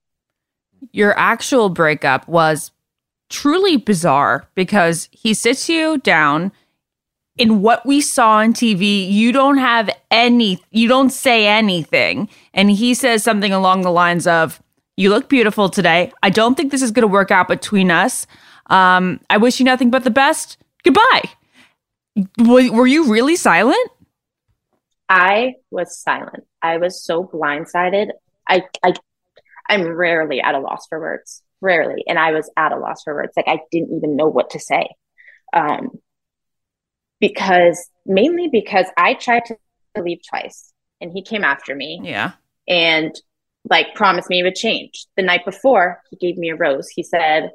Your 0.92 1.16
actual 1.18 1.68
breakup 1.68 2.26
was 2.28 2.72
truly 3.30 3.76
bizarre 3.76 4.48
because 4.54 5.08
he 5.12 5.34
sits 5.34 5.68
you 5.68 5.98
down. 5.98 6.52
In 7.36 7.62
what 7.62 7.84
we 7.84 8.00
saw 8.00 8.36
on 8.36 8.52
TV, 8.52 9.10
you 9.10 9.32
don't 9.32 9.58
have 9.58 9.90
any, 10.10 10.62
you 10.70 10.86
don't 10.86 11.10
say 11.10 11.48
anything. 11.48 12.28
And 12.52 12.70
he 12.70 12.94
says 12.94 13.24
something 13.24 13.52
along 13.52 13.82
the 13.82 13.90
lines 13.90 14.26
of, 14.28 14.62
You 14.96 15.10
look 15.10 15.28
beautiful 15.28 15.68
today. 15.68 16.12
I 16.22 16.30
don't 16.30 16.54
think 16.56 16.70
this 16.70 16.82
is 16.82 16.90
going 16.92 17.02
to 17.02 17.08
work 17.08 17.30
out 17.30 17.48
between 17.48 17.90
us. 17.90 18.26
Um, 18.66 19.20
I 19.28 19.36
wish 19.38 19.58
you 19.58 19.64
nothing 19.64 19.90
but 19.90 20.04
the 20.04 20.10
best. 20.10 20.56
Goodbye. 20.84 21.30
W- 22.38 22.72
were 22.72 22.86
you 22.86 23.10
really 23.10 23.36
silent? 23.36 23.90
I 25.08 25.54
was 25.70 25.98
silent. 25.98 26.44
I 26.62 26.76
was 26.78 27.02
so 27.04 27.24
blindsided. 27.24 28.10
I, 28.48 28.62
I, 28.82 28.94
I'm 29.68 29.88
rarely 29.88 30.40
at 30.40 30.54
a 30.54 30.60
loss 30.60 30.86
for 30.86 31.00
words, 31.00 31.42
rarely, 31.60 32.04
and 32.06 32.18
I 32.18 32.32
was 32.32 32.50
at 32.56 32.72
a 32.72 32.76
loss 32.78 33.02
for 33.02 33.14
words. 33.14 33.32
Like 33.36 33.48
I 33.48 33.60
didn't 33.72 33.96
even 33.96 34.16
know 34.16 34.28
what 34.28 34.50
to 34.50 34.60
say, 34.60 34.88
um, 35.52 35.90
because 37.20 37.88
mainly 38.06 38.48
because 38.48 38.86
I 38.96 39.14
tried 39.14 39.44
to 39.46 39.56
leave 40.02 40.20
twice, 40.28 40.72
and 41.00 41.12
he 41.12 41.22
came 41.22 41.44
after 41.44 41.74
me, 41.74 42.00
Yeah. 42.02 42.32
and 42.68 43.14
like 43.68 43.94
promised 43.94 44.28
me 44.28 44.36
he 44.36 44.42
would 44.42 44.54
change. 44.54 45.06
The 45.16 45.22
night 45.22 45.44
before, 45.44 46.02
he 46.10 46.16
gave 46.16 46.36
me 46.36 46.50
a 46.50 46.56
rose. 46.56 46.88
He 46.88 47.02
said, 47.02 47.50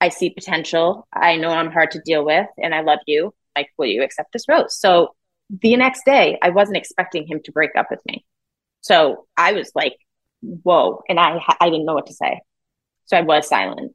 "I 0.00 0.10
see 0.10 0.30
potential. 0.30 1.06
I 1.12 1.36
know 1.36 1.50
I'm 1.50 1.72
hard 1.72 1.92
to 1.92 2.00
deal 2.00 2.24
with, 2.24 2.46
and 2.58 2.74
I 2.74 2.80
love 2.80 3.00
you. 3.06 3.34
Like, 3.56 3.70
will 3.78 3.86
you 3.86 4.02
accept 4.02 4.32
this 4.32 4.48
rose?" 4.48 4.78
So 4.78 5.14
the 5.48 5.76
next 5.76 6.04
day, 6.04 6.38
I 6.42 6.50
wasn't 6.50 6.76
expecting 6.76 7.26
him 7.26 7.40
to 7.44 7.52
break 7.52 7.70
up 7.76 7.86
with 7.90 8.00
me. 8.06 8.24
So 8.82 9.26
I 9.36 9.52
was 9.52 9.72
like, 9.74 9.96
"Whoa!" 10.40 11.02
And 11.08 11.18
I 11.18 11.40
I 11.60 11.70
didn't 11.70 11.86
know 11.86 11.94
what 11.94 12.06
to 12.06 12.14
say, 12.14 12.40
so 13.06 13.16
I 13.16 13.22
was 13.22 13.48
silent. 13.48 13.94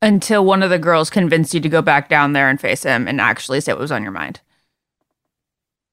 Until 0.00 0.44
one 0.44 0.62
of 0.62 0.70
the 0.70 0.78
girls 0.78 1.08
convinced 1.08 1.54
you 1.54 1.60
to 1.60 1.68
go 1.68 1.80
back 1.80 2.08
down 2.08 2.34
there 2.34 2.48
and 2.50 2.60
face 2.60 2.82
him 2.82 3.08
and 3.08 3.20
actually 3.20 3.60
say 3.60 3.72
what 3.72 3.80
was 3.80 3.92
on 3.92 4.02
your 4.02 4.12
mind. 4.12 4.40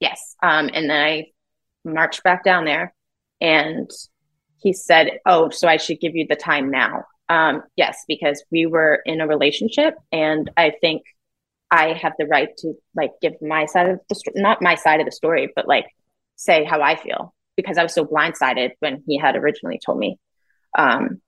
Yes. 0.01 0.35
Um, 0.43 0.69
and 0.73 0.89
then 0.89 1.05
I 1.05 1.27
marched 1.85 2.23
back 2.23 2.43
down 2.43 2.65
there 2.65 2.93
and 3.39 3.89
he 4.61 4.73
said, 4.73 5.19
Oh, 5.25 5.49
so 5.49 5.67
I 5.67 5.77
should 5.77 5.99
give 5.99 6.15
you 6.15 6.25
the 6.27 6.35
time 6.35 6.69
now. 6.71 7.05
Um, 7.29 7.63
yes, 7.75 8.03
because 8.07 8.43
we 8.51 8.65
were 8.65 9.01
in 9.05 9.21
a 9.21 9.27
relationship 9.27 9.95
and 10.11 10.49
I 10.57 10.73
think 10.81 11.03
I 11.71 11.93
have 11.93 12.13
the 12.19 12.25
right 12.25 12.49
to 12.57 12.73
like 12.93 13.11
give 13.21 13.41
my 13.41 13.65
side 13.65 13.89
of 13.89 13.99
the 14.09 14.15
story, 14.15 14.41
not 14.41 14.61
my 14.61 14.75
side 14.75 14.99
of 14.99 15.05
the 15.05 15.11
story, 15.11 15.51
but 15.55 15.67
like 15.67 15.85
say 16.35 16.65
how 16.65 16.81
I 16.81 16.97
feel 16.97 17.33
because 17.55 17.77
I 17.77 17.83
was 17.83 17.93
so 17.93 18.05
blindsided 18.05 18.71
when 18.79 19.03
he 19.07 19.17
had 19.17 19.35
originally 19.35 19.79
told 19.83 19.97
me. 19.97 20.19
Um, 20.77 21.21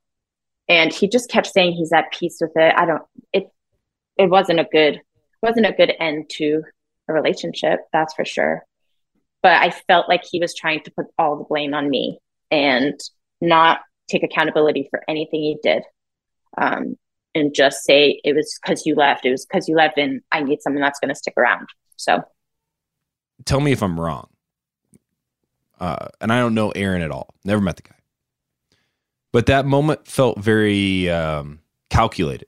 and 0.67 0.91
he 0.91 1.07
just 1.07 1.29
kept 1.29 1.47
saying 1.47 1.73
he's 1.73 1.93
at 1.93 2.11
peace 2.11 2.37
with 2.41 2.51
it. 2.55 2.73
I 2.75 2.85
don't, 2.85 3.03
it, 3.31 3.47
it 4.17 4.29
wasn't 4.29 4.59
a 4.59 4.67
good, 4.69 5.01
wasn't 5.41 5.65
a 5.65 5.73
good 5.73 5.93
end 5.99 6.29
to 6.33 6.63
a 7.07 7.13
relationship, 7.13 7.81
that's 7.91 8.13
for 8.13 8.25
sure. 8.25 8.63
But 9.41 9.61
I 9.61 9.71
felt 9.71 10.07
like 10.07 10.23
he 10.23 10.39
was 10.39 10.55
trying 10.55 10.83
to 10.83 10.91
put 10.91 11.07
all 11.17 11.37
the 11.37 11.43
blame 11.43 11.73
on 11.73 11.89
me 11.89 12.19
and 12.49 12.99
not 13.43 13.81
take 14.09 14.23
accountability 14.23 14.87
for 14.89 15.03
anything 15.07 15.41
he 15.41 15.57
did. 15.61 15.83
Um, 16.57 16.97
and 17.35 17.53
just 17.53 17.83
say 17.83 18.21
it 18.23 18.35
was 18.35 18.59
because 18.61 18.85
you 18.85 18.95
left. 18.95 19.25
It 19.25 19.31
was 19.31 19.45
because 19.45 19.67
you 19.67 19.75
left, 19.75 19.97
and 19.97 20.21
I 20.31 20.41
need 20.43 20.61
something 20.61 20.81
that's 20.81 20.99
going 20.99 21.09
to 21.09 21.15
stick 21.15 21.33
around. 21.35 21.67
So 21.97 22.23
Tell 23.45 23.59
me 23.59 23.71
if 23.71 23.81
I'm 23.81 23.99
wrong. 23.99 24.29
Uh, 25.79 26.07
and 26.21 26.31
I 26.31 26.39
don't 26.39 26.53
know 26.53 26.71
Aaron 26.71 27.01
at 27.01 27.11
all. 27.11 27.33
Never 27.43 27.61
met 27.61 27.75
the 27.77 27.83
guy. 27.83 27.95
But 29.31 29.47
that 29.47 29.65
moment 29.65 30.07
felt 30.07 30.39
very 30.39 31.09
um, 31.09 31.59
calculated, 31.89 32.47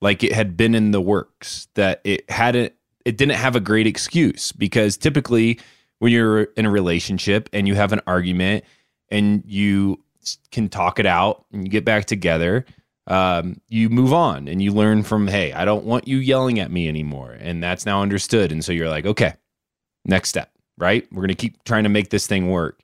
like 0.00 0.24
it 0.24 0.32
had 0.32 0.56
been 0.56 0.74
in 0.74 0.90
the 0.90 1.00
works. 1.00 1.68
That 1.74 2.00
it 2.04 2.28
hadn't. 2.30 2.72
It 3.04 3.18
didn't 3.18 3.36
have 3.36 3.54
a 3.54 3.60
great 3.60 3.86
excuse 3.86 4.50
because 4.50 4.96
typically 4.96 5.60
when 5.98 6.10
you're 6.10 6.44
in 6.44 6.64
a 6.64 6.70
relationship 6.70 7.50
and 7.52 7.68
you 7.68 7.74
have 7.74 7.92
an 7.92 8.00
argument 8.06 8.64
and 9.10 9.42
you 9.46 10.02
can 10.50 10.68
talk 10.68 10.98
it 10.98 11.06
out 11.06 11.44
and 11.52 11.64
you 11.64 11.70
get 11.70 11.84
back 11.84 12.04
together, 12.04 12.64
um, 13.06 13.60
you 13.68 13.88
move 13.88 14.12
on 14.12 14.48
and 14.48 14.62
you 14.62 14.72
learn 14.72 15.02
from, 15.02 15.28
hey, 15.28 15.52
I 15.52 15.64
don't 15.64 15.84
want 15.84 16.08
you 16.08 16.18
yelling 16.18 16.58
at 16.60 16.70
me 16.70 16.88
anymore. 16.88 17.32
And 17.38 17.62
that's 17.62 17.86
now 17.86 18.02
understood. 18.02 18.52
And 18.52 18.64
so 18.64 18.72
you're 18.72 18.88
like, 18.88 19.06
okay, 19.06 19.34
next 20.04 20.30
step, 20.30 20.50
right? 20.78 21.06
We're 21.12 21.22
going 21.22 21.28
to 21.28 21.34
keep 21.34 21.62
trying 21.64 21.84
to 21.84 21.90
make 21.90 22.10
this 22.10 22.26
thing 22.26 22.50
work. 22.50 22.80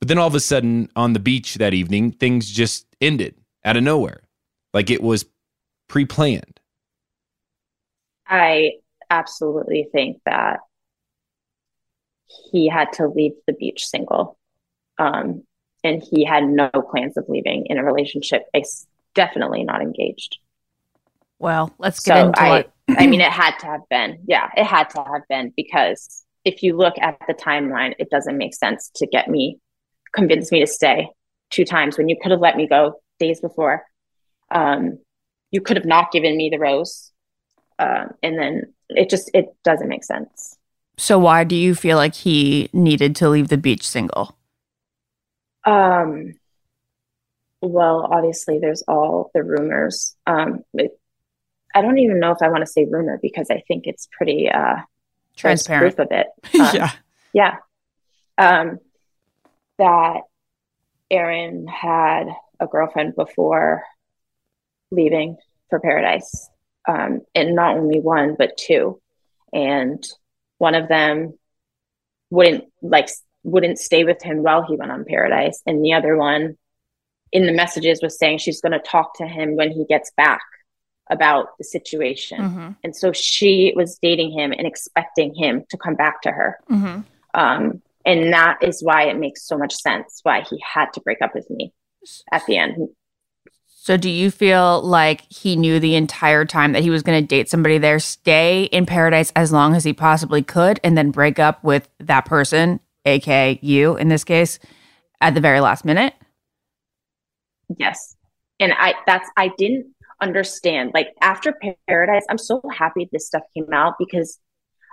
But 0.00 0.08
then 0.08 0.18
all 0.18 0.26
of 0.26 0.34
a 0.34 0.40
sudden 0.40 0.90
on 0.96 1.12
the 1.12 1.18
beach 1.18 1.54
that 1.56 1.74
evening, 1.74 2.12
things 2.12 2.50
just 2.50 2.86
ended 3.00 3.34
out 3.64 3.76
of 3.76 3.82
nowhere. 3.82 4.22
Like 4.72 4.90
it 4.90 5.02
was 5.02 5.24
pre 5.88 6.04
planned. 6.04 6.60
I 8.26 8.72
absolutely 9.10 9.88
think 9.92 10.20
that 10.24 10.60
he 12.50 12.68
had 12.68 12.92
to 12.94 13.08
leave 13.08 13.32
the 13.46 13.52
beach 13.52 13.86
single. 13.86 14.38
Um, 14.98 15.44
and 15.84 16.02
he 16.02 16.24
had 16.24 16.44
no 16.44 16.70
plans 16.90 17.16
of 17.16 17.26
leaving 17.28 17.66
in 17.66 17.78
a 17.78 17.84
relationship, 17.84 18.44
ex- 18.54 18.86
definitely 19.14 19.62
not 19.62 19.82
engaged. 19.82 20.38
Well, 21.38 21.72
let's 21.78 22.00
get 22.00 22.16
So 22.16 22.26
into 22.28 22.42
I, 22.42 22.58
it. 22.60 22.72
I 22.88 23.06
mean, 23.06 23.20
it 23.20 23.30
had 23.30 23.56
to 23.58 23.66
have 23.66 23.82
been. 23.90 24.18
Yeah, 24.26 24.50
it 24.56 24.64
had 24.64 24.90
to 24.90 25.04
have 25.04 25.22
been 25.28 25.52
because 25.56 26.24
if 26.44 26.62
you 26.62 26.76
look 26.76 26.94
at 27.00 27.18
the 27.28 27.34
timeline, 27.34 27.94
it 27.98 28.10
doesn't 28.10 28.36
make 28.36 28.54
sense 28.54 28.90
to 28.96 29.06
get 29.06 29.28
me, 29.28 29.58
convince 30.12 30.50
me 30.50 30.60
to 30.60 30.66
stay 30.66 31.08
two 31.50 31.64
times 31.64 31.98
when 31.98 32.08
you 32.08 32.16
could 32.20 32.32
have 32.32 32.40
let 32.40 32.56
me 32.56 32.66
go 32.66 33.00
days 33.18 33.40
before. 33.40 33.84
Um, 34.50 34.98
you 35.50 35.60
could 35.60 35.76
have 35.76 35.86
not 35.86 36.12
given 36.12 36.36
me 36.36 36.50
the 36.50 36.58
rose, 36.58 37.12
um, 37.78 38.10
and 38.22 38.38
then 38.38 38.74
it 38.88 39.08
just 39.08 39.30
it 39.34 39.46
doesn't 39.64 39.88
make 39.88 40.04
sense. 40.04 40.58
So 40.96 41.18
why 41.18 41.44
do 41.44 41.56
you 41.56 41.74
feel 41.74 41.96
like 41.96 42.14
he 42.14 42.68
needed 42.72 43.16
to 43.16 43.28
leave 43.28 43.48
the 43.48 43.56
beach 43.56 43.86
single? 43.86 44.36
Um, 45.64 46.34
well, 47.62 48.08
obviously, 48.10 48.58
there's 48.58 48.82
all 48.82 49.30
the 49.34 49.42
rumors. 49.42 50.16
Um, 50.26 50.64
it, 50.74 50.98
I 51.74 51.82
don't 51.82 51.98
even 51.98 52.20
know 52.20 52.32
if 52.32 52.42
I 52.42 52.48
want 52.48 52.60
to 52.62 52.70
say 52.70 52.84
rumor 52.84 53.18
because 53.20 53.48
I 53.50 53.62
think 53.66 53.86
it's 53.86 54.08
pretty 54.16 54.50
uh, 54.50 54.76
Transparent. 55.36 55.96
proof 55.96 56.06
of 56.06 56.12
it. 56.12 56.26
Um, 56.60 56.76
yeah. 56.76 56.90
yeah 57.32 57.56
um 58.38 58.78
that 59.78 60.20
aaron 61.10 61.66
had 61.66 62.24
a 62.60 62.66
girlfriend 62.66 63.14
before 63.16 63.82
leaving 64.90 65.36
for 65.70 65.80
paradise 65.80 66.48
um 66.88 67.20
and 67.34 67.54
not 67.54 67.76
only 67.76 68.00
one 68.00 68.34
but 68.38 68.56
two 68.56 69.00
and 69.52 70.04
one 70.58 70.74
of 70.74 70.88
them 70.88 71.36
wouldn't 72.30 72.64
like 72.82 73.08
wouldn't 73.44 73.78
stay 73.78 74.04
with 74.04 74.20
him 74.22 74.42
while 74.42 74.62
he 74.66 74.76
went 74.76 74.90
on 74.90 75.04
paradise 75.04 75.62
and 75.66 75.84
the 75.84 75.92
other 75.92 76.16
one 76.16 76.56
in 77.30 77.46
the 77.46 77.52
messages 77.52 78.00
was 78.02 78.18
saying 78.18 78.38
she's 78.38 78.60
going 78.60 78.72
to 78.72 78.78
talk 78.78 79.16
to 79.16 79.26
him 79.26 79.54
when 79.56 79.70
he 79.70 79.84
gets 79.84 80.10
back 80.16 80.40
about 81.10 81.48
the 81.58 81.64
situation 81.64 82.38
Mhm. 82.40 82.76
and 82.82 82.96
so 82.96 83.12
she 83.12 83.72
was 83.76 83.98
dating 84.00 84.32
him 84.32 84.52
and 84.52 84.66
expecting 84.66 85.34
him 85.34 85.64
to 85.70 85.76
come 85.76 85.94
back 85.94 86.22
to 86.22 86.30
her 86.30 86.58
Mhm. 86.70 87.04
um, 87.34 87.82
and 88.06 88.32
that 88.32 88.58
is 88.62 88.82
why 88.82 89.04
it 89.04 89.18
makes 89.18 89.46
so 89.46 89.56
much 89.58 89.74
sense 89.74 90.20
why 90.22 90.40
he 90.42 90.58
had 90.74 90.92
to 90.94 91.00
break 91.00 91.18
up 91.22 91.34
with 91.34 91.48
me 91.50 91.72
at 92.32 92.44
the 92.46 92.56
end. 92.56 92.88
So 93.66 93.98
do 93.98 94.08
you 94.08 94.30
feel 94.30 94.80
like 94.82 95.30
he 95.30 95.56
knew 95.56 95.78
the 95.78 95.94
entire 95.94 96.46
time 96.46 96.72
that 96.72 96.82
he 96.82 96.88
was 96.88 97.02
going 97.02 97.22
to 97.22 97.26
date 97.26 97.50
somebody 97.50 97.76
there, 97.76 97.98
stay 97.98 98.64
in 98.64 98.86
paradise 98.86 99.30
as 99.36 99.52
long 99.52 99.74
as 99.74 99.84
he 99.84 99.92
possibly 99.92 100.42
could, 100.42 100.80
and 100.82 100.96
then 100.96 101.10
break 101.10 101.38
up 101.38 101.62
with 101.62 101.88
that 101.98 102.24
person, 102.24 102.80
aka 103.04 103.58
you 103.62 103.96
in 103.96 104.08
this 104.08 104.24
case, 104.24 104.58
at 105.20 105.34
the 105.34 105.40
very 105.40 105.60
last 105.60 105.84
minute? 105.84 106.14
Yes. 107.78 108.16
And 108.60 108.72
I 108.76 108.94
that's 109.06 109.28
I 109.36 109.50
didn't 109.58 109.94
understand. 110.20 110.92
Like 110.94 111.08
after 111.20 111.54
Paradise, 111.88 112.24
I'm 112.28 112.38
so 112.38 112.62
happy 112.72 113.08
this 113.12 113.26
stuff 113.26 113.42
came 113.54 113.72
out 113.72 113.94
because 113.98 114.38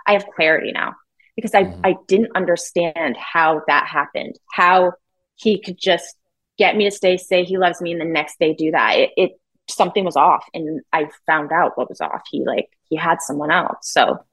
I 0.06 0.12
have 0.12 0.26
clarity 0.34 0.72
now. 0.72 0.94
Because 1.36 1.54
I, 1.54 1.64
Mhm. 1.64 1.80
I 1.84 1.96
didn't 2.08 2.32
understand 2.34 3.16
how 3.16 3.62
that 3.66 3.86
happened. 3.86 4.36
How 4.52 4.92
he 5.36 5.60
could 5.60 5.78
just 5.78 6.16
get 6.58 6.76
me 6.76 6.84
to 6.84 6.90
stay, 6.90 7.16
say 7.16 7.44
he 7.44 7.56
loves 7.56 7.80
me, 7.80 7.92
and 7.92 8.00
the 8.00 8.04
next 8.04 8.38
day 8.38 8.52
do 8.54 8.70
that. 8.72 8.98
It, 8.98 9.10
it 9.16 9.30
something 9.68 10.04
was 10.04 10.16
off, 10.16 10.44
and 10.52 10.82
I 10.92 11.08
found 11.26 11.50
out 11.52 11.78
what 11.78 11.88
was 11.88 12.00
off. 12.02 12.22
He 12.30 12.44
like 12.44 12.68
he 12.90 12.96
had 12.96 13.22
someone 13.22 13.50
else. 13.50 13.78
So 13.82 14.24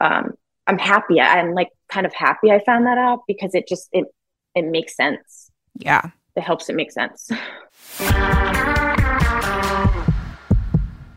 um, 0.00 0.34
I'm 0.68 0.78
happy. 0.78 1.20
I'm 1.20 1.52
like 1.54 1.70
kind 1.88 2.06
of 2.06 2.12
happy 2.12 2.52
I 2.52 2.62
found 2.64 2.86
that 2.86 2.98
out 2.98 3.22
because 3.26 3.54
it 3.54 3.66
just 3.66 3.88
it 3.92 4.04
it 4.54 4.66
makes 4.66 4.94
sense. 4.96 5.50
Yeah. 5.78 6.10
It 6.36 6.42
helps 6.42 6.68
it 6.68 6.76
make 6.76 6.92
sense. 6.92 7.30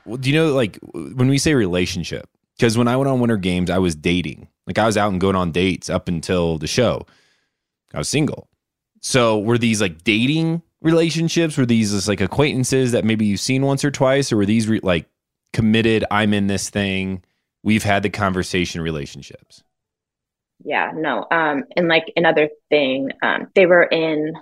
Well, 0.04 0.18
do 0.18 0.30
you 0.30 0.36
know, 0.36 0.54
like, 0.54 0.78
when 0.94 1.30
we 1.30 1.38
say 1.38 1.54
relationship, 1.54 2.28
because 2.58 2.78
when 2.78 2.88
I 2.88 2.98
went 2.98 3.08
on 3.08 3.20
Winter 3.20 3.38
Games, 3.38 3.70
I 3.70 3.78
was 3.78 3.96
dating. 3.96 4.48
Like, 4.68 4.78
I 4.78 4.86
was 4.86 4.98
out 4.98 5.12
and 5.12 5.22
going 5.22 5.36
on 5.36 5.52
dates 5.52 5.90
up 5.90 6.08
until 6.08 6.58
the 6.58 6.68
show. 6.68 7.06
I 7.94 7.98
was 8.00 8.10
single. 8.10 8.50
so 9.00 9.40
were 9.40 9.58
these 9.58 9.80
like 9.80 10.04
dating 10.04 10.64
relationships? 10.82 11.58
Were 11.58 11.66
these 11.66 11.92
just 11.92 12.08
like 12.08 12.20
acquaintances 12.20 12.92
that 12.94 13.06
maybe 13.06 13.26
you've 13.26 13.40
seen 13.40 13.62
once 13.62 13.86
or 13.86 13.92
twice, 13.92 14.32
or 14.32 14.38
were 14.38 14.46
these 14.46 14.68
re- 14.68 14.80
like 14.82 15.06
committed? 15.54 16.04
I'm 16.12 16.34
in 16.34 16.48
this 16.48 16.70
thing. 16.70 17.24
We've 17.64 17.84
had 17.84 18.04
the 18.04 18.10
conversation 18.10 18.82
relationships. 18.82 19.64
Yeah, 20.64 20.92
no. 20.94 21.26
Um, 21.32 21.64
and 21.76 21.88
like 21.88 22.12
another 22.16 22.50
thing, 22.70 23.12
um, 23.22 23.48
they 23.56 23.66
were 23.66 23.84
in, 23.84 24.34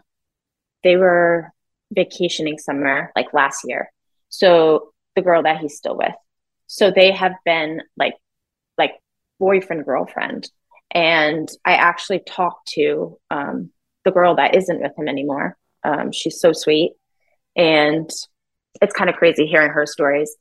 they 0.84 0.98
were 0.98 1.52
vacationing 1.92 2.58
somewhere 2.58 3.12
like 3.16 3.34
last 3.34 3.64
year. 3.66 3.92
So 4.30 4.94
the 5.16 5.22
girl 5.22 5.44
that 5.44 5.60
he's 5.60 5.78
still 5.78 5.98
with. 5.98 6.16
So 6.68 6.92
they 6.92 7.12
have 7.12 7.34
been 7.46 7.82
like, 7.98 8.14
like 8.78 8.94
boyfriend 9.40 9.86
girlfriend. 9.86 10.50
And 10.92 11.50
I 11.66 11.74
actually 11.74 12.20
talked 12.20 12.68
to 12.70 13.18
um, 13.30 13.72
the 14.06 14.12
girl 14.12 14.36
that 14.36 14.56
isn't 14.56 14.82
with 14.82 14.98
him 14.98 15.08
anymore. 15.08 15.58
Um, 15.84 16.12
she's 16.12 16.40
so 16.40 16.52
sweet, 16.52 16.94
and 17.56 18.10
it's 18.82 18.94
kind 18.94 19.10
of 19.10 19.16
crazy 19.16 19.46
hearing 19.46 19.72
her 19.72 19.86
stories. 19.86 20.36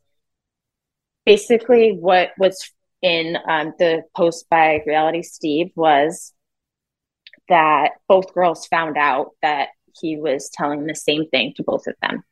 Basically, 1.28 1.92
what 1.92 2.30
was 2.38 2.70
in 3.02 3.36
um, 3.46 3.74
the 3.78 4.02
post 4.16 4.48
by 4.48 4.82
Reality 4.86 5.22
Steve 5.22 5.70
was 5.76 6.32
that 7.50 7.90
both 8.08 8.32
girls 8.32 8.66
found 8.66 8.96
out 8.96 9.32
that 9.42 9.68
he 10.00 10.16
was 10.16 10.50
telling 10.52 10.86
the 10.86 10.94
same 10.94 11.28
thing 11.28 11.52
to 11.56 11.62
both 11.62 11.86
of 11.86 11.94
them. 12.00 12.22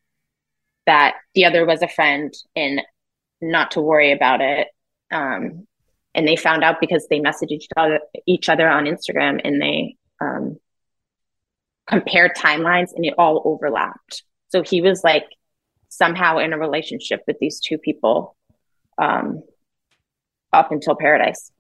That 0.87 1.17
the 1.35 1.45
other 1.45 1.67
was 1.67 1.83
a 1.83 1.89
friend 1.89 2.33
and 2.55 2.81
not 3.43 3.73
to 3.73 3.83
worry 3.83 4.13
about 4.13 4.41
it 4.41 4.69
um, 5.11 5.67
and 6.15 6.27
they 6.27 6.37
found 6.37 6.65
out 6.65 6.81
because 6.81 7.07
they 7.09 7.21
messaged 7.21 7.51
each 7.51 7.69
other 7.77 8.01
each 8.27 8.49
other 8.49 8.69
on 8.69 8.85
instagram 8.85 9.41
and 9.45 9.61
they 9.61 9.97
um, 10.21 10.57
compared 11.87 12.35
timelines 12.35 12.91
and 12.95 13.05
it 13.05 13.15
all 13.19 13.43
overlapped. 13.45 14.23
So 14.49 14.63
he 14.63 14.81
was 14.81 15.05
like 15.05 15.27
somehow 15.89 16.39
in 16.39 16.53
a 16.53 16.59
relationship 16.59 17.23
with 17.27 17.37
these 17.41 17.61
two 17.61 17.79
people 17.79 18.36
um, 18.99 19.43
up 20.53 20.71
until 20.73 20.97
paradise 20.97 21.51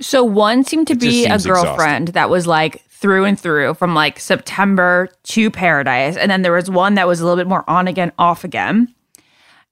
So 0.00 0.24
one 0.24 0.64
seemed 0.64 0.86
to 0.88 0.94
It 0.94 1.00
be 1.00 1.26
a 1.26 1.38
seems 1.38 1.46
girlfriend 1.46 2.08
that 2.08 2.30
was 2.30 2.46
like 2.46 2.82
through 2.88 3.24
and 3.24 3.38
through 3.38 3.74
from 3.74 3.94
like 3.94 4.18
September 4.18 5.08
to 5.22 5.50
Paradise. 5.50 6.16
And 6.16 6.30
then 6.30 6.42
there 6.42 6.52
was 6.52 6.70
one 6.70 6.94
that 6.94 7.06
was 7.06 7.20
a 7.20 7.24
little 7.24 7.36
bit 7.36 7.46
more 7.46 7.68
on 7.68 7.86
again, 7.86 8.12
off 8.18 8.44
again. 8.44 8.92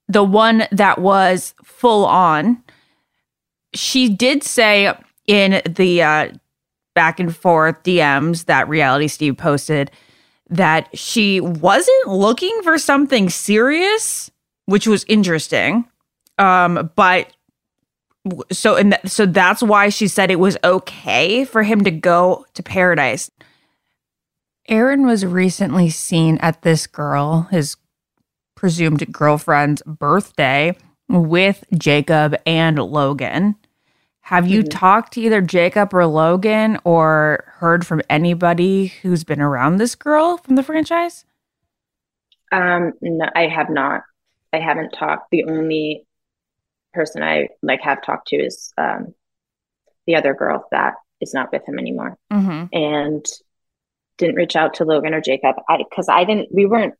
The 0.09 0.23
one 0.23 0.65
that 0.71 1.01
was 1.01 1.55
full 1.65 2.07
on, 2.07 2.63
she 3.75 4.09
did 4.09 4.45
say 4.45 4.95
in 5.27 5.61
the 5.69 6.03
uh, 6.03 6.29
back 6.95 7.19
and 7.19 7.35
forth 7.35 7.83
DMs 7.83 8.45
that 8.45 8.69
Reality 8.69 9.09
Steve 9.09 9.37
posted 9.37 9.91
that 10.49 10.89
she 10.97 11.41
wasn't 11.41 12.09
looking 12.09 12.63
for 12.63 12.79
something 12.79 13.29
serious, 13.29 14.31
which 14.67 14.87
was 14.87 15.05
interesting. 15.09 15.85
Um, 16.39 16.91
but 16.97 17.33
so 18.51 18.77
and 18.77 18.93
th- 18.93 19.07
so 19.13 19.25
that's 19.25 19.63
why 19.63 19.89
she 19.89 20.09
said 20.09 20.31
it 20.31 20.41
was 20.41 20.59
okay 20.65 21.45
for 21.45 21.63
him 21.63 21.85
to 21.85 21.91
go 21.91 22.45
to 22.55 22.63
paradise. 22.63 23.31
Aaron 24.69 25.07
was 25.07 25.25
recently 25.25 25.91
seen 25.91 26.39
at 26.39 26.63
this 26.63 26.87
girl, 26.87 27.43
his 27.51 27.77
presumed 28.57 29.13
girlfriend's 29.13 29.83
birthday 29.83 30.77
with 31.09 31.63
Jacob 31.79 32.35
and 32.45 32.79
Logan. 32.79 33.55
Have 34.23 34.49
you 34.49 34.65
Mhm. 34.65 34.71
talked 34.71 35.13
to 35.13 35.21
either 35.21 35.41
Jacob 35.41 35.95
or 35.95 36.05
Logan 36.07 36.79
or 36.83 37.45
heard 37.59 37.87
from 37.87 38.03
anybody 38.11 38.87
who's 39.03 39.23
been 39.23 39.41
around 39.41 39.77
this 39.77 39.95
girl 39.95 40.39
from 40.39 40.57
the 40.57 40.65
franchise? 40.65 41.25
Um, 42.51 42.93
no, 43.01 43.27
I 43.37 43.47
have 43.47 43.71
not. 43.71 44.03
I 44.53 44.59
haven't 44.59 44.91
talked. 44.93 45.31
The 45.31 45.45
only 45.45 46.06
person 46.97 47.23
I 47.23 47.49
like 47.63 47.81
have 47.83 48.03
talked 48.03 48.29
to 48.29 48.37
is 48.37 48.73
um, 48.77 49.15
the 50.09 50.17
other 50.17 50.35
girl 50.35 50.67
that 50.73 50.95
is 51.21 51.33
not 51.33 51.53
with 51.53 51.63
him 51.69 51.79
anymore, 51.79 52.17
Mm-hmm. 52.33 52.65
and 52.73 53.25
didn't 54.19 54.35
reach 54.37 54.57
out 54.57 54.75
to 54.75 54.85
Logan 54.85 55.15
or 55.15 55.21
Jacob. 55.21 55.57
I 55.69 55.79
because 55.89 56.09
I 56.09 56.25
didn't. 56.25 56.49
We 56.53 56.67
weren't. 56.67 56.95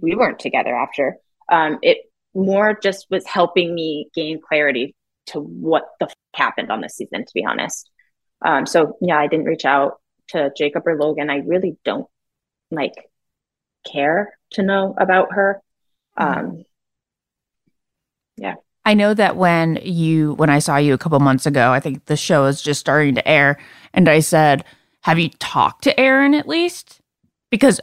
We 0.00 0.14
weren't 0.16 0.38
together 0.40 0.74
after. 0.74 1.16
Um, 1.50 1.78
it 1.82 1.98
more 2.34 2.78
just 2.82 3.06
was 3.10 3.26
helping 3.26 3.74
me 3.74 4.08
gain 4.14 4.40
clarity 4.40 4.94
to 5.26 5.38
what 5.40 5.84
the 6.00 6.06
f- 6.06 6.14
happened 6.34 6.70
on 6.72 6.80
this 6.80 6.96
season. 6.96 7.24
To 7.24 7.32
be 7.34 7.44
honest, 7.44 7.90
um, 8.44 8.66
so 8.66 8.96
yeah, 9.00 9.18
I 9.18 9.26
didn't 9.28 9.46
reach 9.46 9.64
out 9.66 10.00
to 10.28 10.50
Jacob 10.56 10.82
or 10.86 10.96
Logan. 10.98 11.28
I 11.30 11.38
really 11.38 11.76
don't 11.84 12.06
like 12.70 12.94
care 13.86 14.36
to 14.52 14.62
know 14.62 14.94
about 14.98 15.32
her. 15.32 15.60
Um, 16.16 16.64
I 18.84 18.94
know 18.94 19.14
that 19.14 19.36
when 19.36 19.78
you 19.82 20.34
when 20.34 20.50
I 20.50 20.58
saw 20.58 20.76
you 20.76 20.94
a 20.94 20.98
couple 20.98 21.18
months 21.20 21.46
ago, 21.46 21.72
I 21.72 21.80
think 21.80 22.06
the 22.06 22.16
show 22.16 22.46
is 22.46 22.62
just 22.62 22.80
starting 22.80 23.14
to 23.14 23.28
air, 23.28 23.58
and 23.94 24.08
I 24.08 24.20
said, 24.20 24.64
"Have 25.02 25.18
you 25.18 25.28
talked 25.38 25.84
to 25.84 25.98
Aaron 25.98 26.34
at 26.34 26.48
least?" 26.48 27.00
Because 27.50 27.80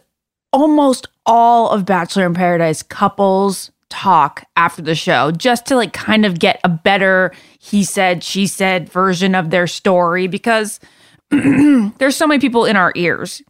almost 0.52 1.08
all 1.26 1.70
of 1.70 1.86
Bachelor 1.86 2.26
in 2.26 2.34
Paradise 2.34 2.84
couples 2.84 3.72
talk 3.90 4.44
after 4.56 4.82
the 4.82 4.96
show 4.96 5.32
just 5.32 5.66
to 5.66 5.76
like 5.76 5.94
kind 5.94 6.26
of 6.26 6.38
get 6.38 6.60
a 6.64 6.70
better 6.70 7.34
he 7.60 7.84
said 7.84 8.24
she 8.24 8.46
said 8.46 8.88
version 8.88 9.34
of 9.34 9.50
their 9.50 9.66
story 9.66 10.28
because 10.28 10.80
there's 11.32 12.16
so 12.16 12.28
many 12.28 12.40
people 12.40 12.66
in 12.66 12.76
our 12.76 12.92
ears 12.96 13.42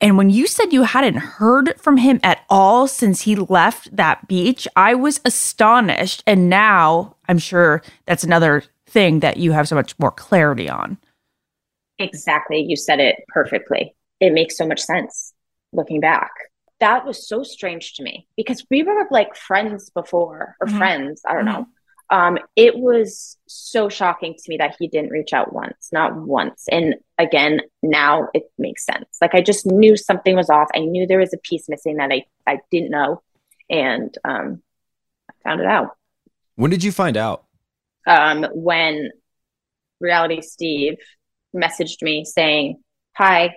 and 0.00 0.16
when 0.16 0.30
you 0.30 0.46
said 0.46 0.72
you 0.72 0.82
hadn't 0.82 1.16
heard 1.16 1.74
from 1.80 1.96
him 1.98 2.20
at 2.22 2.44
all 2.48 2.86
since 2.86 3.22
he 3.22 3.36
left 3.36 3.94
that 3.94 4.26
beach, 4.28 4.66
I 4.76 4.94
was 4.94 5.20
astonished. 5.24 6.22
And 6.26 6.48
now 6.48 7.16
I'm 7.28 7.38
sure 7.38 7.82
that's 8.06 8.24
another 8.24 8.64
thing 8.86 9.20
that 9.20 9.36
you 9.36 9.52
have 9.52 9.68
so 9.68 9.74
much 9.76 9.98
more 9.98 10.10
clarity 10.10 10.68
on. 10.68 10.98
exactly. 11.98 12.60
You 12.66 12.76
said 12.76 12.98
it 13.00 13.16
perfectly. 13.28 13.94
It 14.20 14.32
makes 14.32 14.56
so 14.56 14.66
much 14.66 14.80
sense 14.80 15.32
looking 15.72 16.00
back. 16.00 16.30
That 16.80 17.04
was 17.04 17.28
so 17.28 17.42
strange 17.42 17.94
to 17.94 18.02
me 18.02 18.26
because 18.36 18.64
we 18.70 18.82
were 18.82 19.06
like 19.10 19.36
friends 19.36 19.90
before 19.90 20.56
or 20.60 20.66
Mhm. 20.66 20.78
friends. 20.78 21.20
I 21.28 21.34
don't 21.34 21.44
know. 21.44 21.66
Um, 22.10 22.38
it 22.56 22.76
was 22.76 23.38
so 23.46 23.88
shocking 23.88 24.34
to 24.34 24.42
me 24.48 24.56
that 24.56 24.76
he 24.78 24.88
didn't 24.88 25.10
reach 25.10 25.32
out 25.32 25.52
once, 25.52 25.90
not 25.92 26.16
once. 26.16 26.64
And 26.70 26.96
again, 27.18 27.60
now 27.82 28.28
it 28.34 28.50
makes 28.58 28.84
sense. 28.84 29.06
Like 29.20 29.34
I 29.34 29.42
just 29.42 29.64
knew 29.64 29.96
something 29.96 30.34
was 30.34 30.50
off. 30.50 30.68
I 30.74 30.80
knew 30.80 31.06
there 31.06 31.20
was 31.20 31.32
a 31.32 31.38
piece 31.38 31.68
missing 31.68 31.96
that 31.96 32.10
I, 32.10 32.24
I 32.46 32.58
didn't 32.70 32.90
know. 32.90 33.22
And 33.68 34.12
um, 34.24 34.62
I 35.28 35.32
found 35.44 35.60
it 35.60 35.66
out. 35.66 35.96
When 36.56 36.70
did 36.70 36.82
you 36.82 36.90
find 36.90 37.16
out? 37.16 37.44
um, 38.06 38.46
when 38.52 39.10
Reality 40.00 40.40
Steve 40.40 40.98
messaged 41.54 42.02
me 42.02 42.24
saying, 42.24 42.82
Hi, 43.16 43.54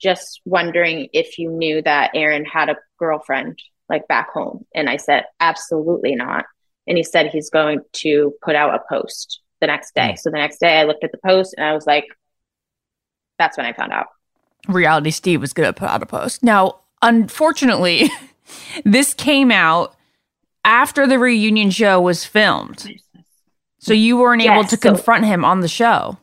just 0.00 0.40
wondering 0.44 1.08
if 1.12 1.38
you 1.38 1.50
knew 1.50 1.82
that 1.82 2.10
Aaron 2.14 2.44
had 2.44 2.68
a 2.68 2.76
girlfriend 2.98 3.58
like 3.88 4.08
back 4.08 4.30
home. 4.32 4.64
And 4.74 4.88
I 4.88 4.96
said, 4.96 5.24
Absolutely 5.40 6.14
not. 6.16 6.44
And 6.86 6.96
he 6.96 7.02
said 7.04 7.28
he's 7.28 7.50
going 7.50 7.80
to 7.92 8.34
put 8.42 8.54
out 8.54 8.74
a 8.74 8.80
post 8.88 9.40
the 9.60 9.66
next 9.66 9.94
day. 9.94 10.14
So 10.16 10.30
the 10.30 10.36
next 10.36 10.58
day 10.58 10.78
I 10.78 10.84
looked 10.84 11.04
at 11.04 11.12
the 11.12 11.18
post 11.18 11.54
and 11.56 11.64
I 11.66 11.72
was 11.72 11.86
like, 11.86 12.06
That's 13.38 13.56
when 13.56 13.66
I 13.66 13.72
found 13.72 13.92
out. 13.92 14.06
Reality 14.68 15.10
Steve 15.10 15.40
was 15.40 15.52
going 15.52 15.68
to 15.68 15.72
put 15.72 15.88
out 15.88 16.02
a 16.02 16.06
post. 16.06 16.42
Now, 16.42 16.80
unfortunately, 17.02 18.10
this 18.84 19.14
came 19.14 19.50
out 19.50 19.94
after 20.64 21.06
the 21.06 21.18
reunion 21.18 21.70
show 21.70 22.00
was 22.00 22.24
filmed. 22.24 22.88
So 23.78 23.92
you 23.92 24.16
weren't 24.16 24.42
able 24.42 24.64
to 24.64 24.76
so- 24.76 24.80
confront 24.80 25.24
him 25.26 25.44
on 25.44 25.60
the 25.60 25.68
show. 25.68 26.18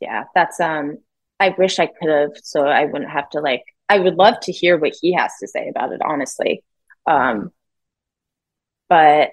Yeah, 0.00 0.24
that's 0.34 0.60
um 0.60 0.98
I 1.40 1.54
wish 1.56 1.78
I 1.78 1.86
could 1.86 2.10
have 2.10 2.32
so 2.42 2.66
I 2.66 2.84
wouldn't 2.84 3.10
have 3.10 3.30
to 3.30 3.40
like 3.40 3.62
I 3.88 3.98
would 3.98 4.16
love 4.16 4.38
to 4.40 4.52
hear 4.52 4.76
what 4.76 4.94
he 5.00 5.14
has 5.14 5.32
to 5.40 5.48
say 5.48 5.68
about 5.68 5.92
it 5.92 6.02
honestly. 6.04 6.62
Um 7.06 7.50
but 8.88 9.30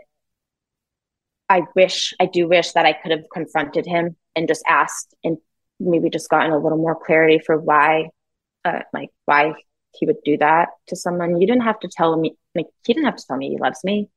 I 1.50 1.64
wish 1.76 2.14
I 2.20 2.28
do 2.28 2.48
wish 2.48 2.72
that 2.74 2.86
I 2.86 2.94
could 2.94 3.12
have 3.12 3.26
confronted 3.32 3.86
him 3.86 4.16
and 4.36 4.48
just 4.48 4.64
asked 4.68 5.14
and 5.24 5.38
maybe 5.80 6.10
just 6.10 6.30
gotten 6.30 6.52
a 6.52 6.58
little 6.58 6.78
more 6.78 6.96
clarity 6.96 7.40
for 7.46 7.58
why 7.58 8.10
uh 8.64 8.80
like 8.94 9.10
why 9.26 9.54
he 9.94 10.06
would 10.06 10.24
do 10.24 10.38
that 10.38 10.70
to 10.88 10.96
someone. 10.96 11.42
You 11.42 11.48
didn't 11.48 11.64
have 11.64 11.80
to 11.82 11.90
tell 11.90 12.16
me 12.16 12.36
like 12.56 12.68
he 12.86 12.94
didn't 12.94 13.06
have 13.06 13.18
to 13.18 13.26
tell 13.28 13.38
me 13.38 13.50
he 13.50 13.58
loves 13.58 13.84
me. 13.84 14.10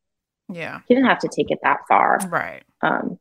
Yeah. 0.52 0.80
He 0.86 0.94
didn't 0.94 1.08
have 1.08 1.20
to 1.20 1.28
take 1.28 1.50
it 1.50 1.58
that 1.62 1.80
far. 1.88 2.18
Right. 2.28 2.62
Um, 2.82 3.18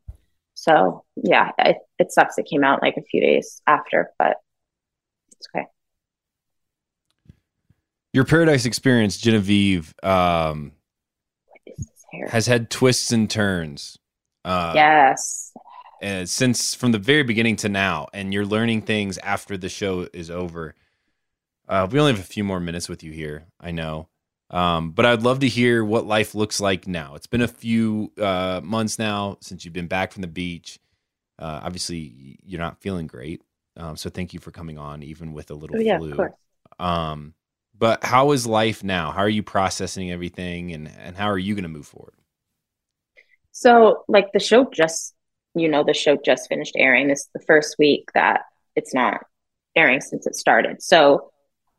so 0.54 1.04
yeah, 1.16 1.52
it, 1.58 1.78
it 1.98 2.12
sucks. 2.12 2.38
It 2.38 2.46
came 2.46 2.64
out 2.64 2.82
like 2.82 2.98
a 2.98 3.02
few 3.02 3.22
days 3.22 3.62
after, 3.66 4.12
but 4.20 4.38
it's 5.32 5.48
okay. 5.56 5.66
Your 8.12 8.26
paradise 8.26 8.66
experience, 8.66 9.18
Genevieve, 9.18 9.96
um, 10.04 10.14
What 10.14 10.68
is 10.68 10.74
this 10.74 10.83
hair? 12.14 12.28
has 12.30 12.48
had 12.48 12.70
twists 12.70 13.12
and 13.12 13.30
turns. 13.30 13.98
Uh, 14.46 14.74
yes. 14.76 15.52
uh, 16.04 16.26
since 16.26 16.76
from 16.76 16.92
the 16.92 17.00
very 17.00 17.24
beginning 17.24 17.56
to 17.58 17.70
now, 17.70 18.08
and 18.14 18.34
you're 18.34 18.46
learning 18.46 18.82
things 18.82 19.18
after 19.20 19.58
the 19.58 19.70
show 19.70 20.08
is 20.14 20.30
over. 20.30 20.76
Uh, 21.68 21.88
we 21.90 22.00
only 22.00 22.12
have 22.12 22.20
a 22.20 22.24
few 22.26 22.44
more 22.44 22.60
minutes 22.60 22.90
with 22.90 23.04
you 23.04 23.12
here. 23.12 23.46
I 23.60 23.72
know. 23.72 24.10
Um, 24.50 24.92
but 24.92 25.06
I'd 25.06 25.24
love 25.24 25.40
to 25.40 25.48
hear 25.48 25.84
what 25.84 26.06
life 26.06 26.36
looks 26.36 26.60
like 26.60 26.88
now. 26.88 27.16
It's 27.16 27.26
been 27.26 27.42
a 27.42 27.48
few 27.48 28.12
uh, 28.20 28.60
months 28.64 29.00
now 29.00 29.38
since 29.42 29.64
you've 29.66 29.74
been 29.74 29.88
back 29.88 30.12
from 30.12 30.22
the 30.22 30.28
beach. 30.28 30.78
Uh, 31.40 31.62
obviously, 31.64 32.38
you're 32.44 32.60
not 32.60 32.80
feeling 32.82 33.08
great. 33.08 33.42
Um, 33.78 33.96
so 33.98 34.10
thank 34.12 34.34
you 34.34 34.40
for 34.40 34.52
coming 34.52 34.78
on, 34.78 35.02
even 35.02 35.34
with 35.34 35.50
a 35.50 35.56
little 35.56 35.78
Oh, 35.78 35.80
yeah, 35.80 35.98
flu. 35.98 36.12
of 36.12 36.18
course. 36.18 36.34
Um, 36.80 37.34
but 37.84 38.02
how 38.02 38.32
is 38.32 38.48
life 38.48 38.82
now? 38.82 39.12
How 39.12 39.24
are 39.24 39.28
you 39.28 39.44
processing 39.44 40.10
everything, 40.10 40.72
and 40.72 40.90
and 41.04 41.18
how 41.18 41.26
are 41.26 41.38
you 41.38 41.54
going 41.54 41.64
to 41.64 41.70
move 41.70 41.86
forward? 41.86 42.14
So, 43.52 44.06
like 44.08 44.32
the 44.32 44.40
show 44.40 44.70
just, 44.74 45.14
you 45.54 45.68
know, 45.68 45.84
the 45.84 45.94
show 45.94 46.16
just 46.16 46.48
finished 46.48 46.76
airing. 46.78 47.10
This 47.10 47.24
is 47.24 47.30
the 47.34 47.44
first 47.46 47.76
week 47.78 48.08
that 48.14 48.44
it's 48.78 48.94
not 48.94 49.26
airing 49.76 50.00
since 50.00 50.26
it 50.26 50.34
started. 50.34 50.82
So, 50.82 51.34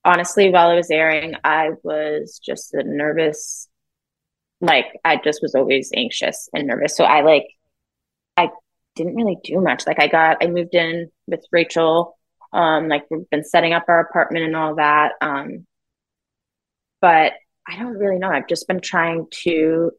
honestly, 0.05 0.50
while 0.50 0.70
it 0.72 0.76
was 0.76 0.90
airing, 0.90 1.36
I 1.42 1.70
was 1.82 2.38
just 2.44 2.74
a 2.74 2.82
nervous, 2.82 3.66
like, 4.61 5.00
I 5.07 5.16
just 5.16 5.40
was 5.40 5.55
always 5.55 5.90
anxious 5.96 6.50
and 6.52 6.66
nervous. 6.66 6.94
So, 6.98 7.05
I 7.05 7.22
like, 7.22 7.46
I 8.36 8.50
didn't 8.94 9.16
really 9.16 9.38
do 9.42 9.59
much. 9.59 9.86
Like, 9.86 10.02
I 10.02 10.09
got, 10.09 10.44
I 10.44 10.48
moved 10.48 10.74
in 10.74 11.11
with 11.26 11.46
Rachel. 11.50 12.18
Um, 12.52 12.88
like, 12.88 13.07
we've 13.11 13.30
been 13.30 13.42
setting 13.42 13.72
up 13.72 13.86
our 13.88 14.00
apartment 14.00 14.44
and 14.44 14.55
all 14.55 14.74
that. 14.74 15.12
Um, 15.22 15.66
but 17.05 17.34
I 17.68 17.76
don't 17.78 17.98
really 17.98 18.18
know. 18.18 18.30
I've 18.30 18.48
just 18.48 18.66
been 18.66 18.80
trying 18.80 19.26
to 19.42 19.90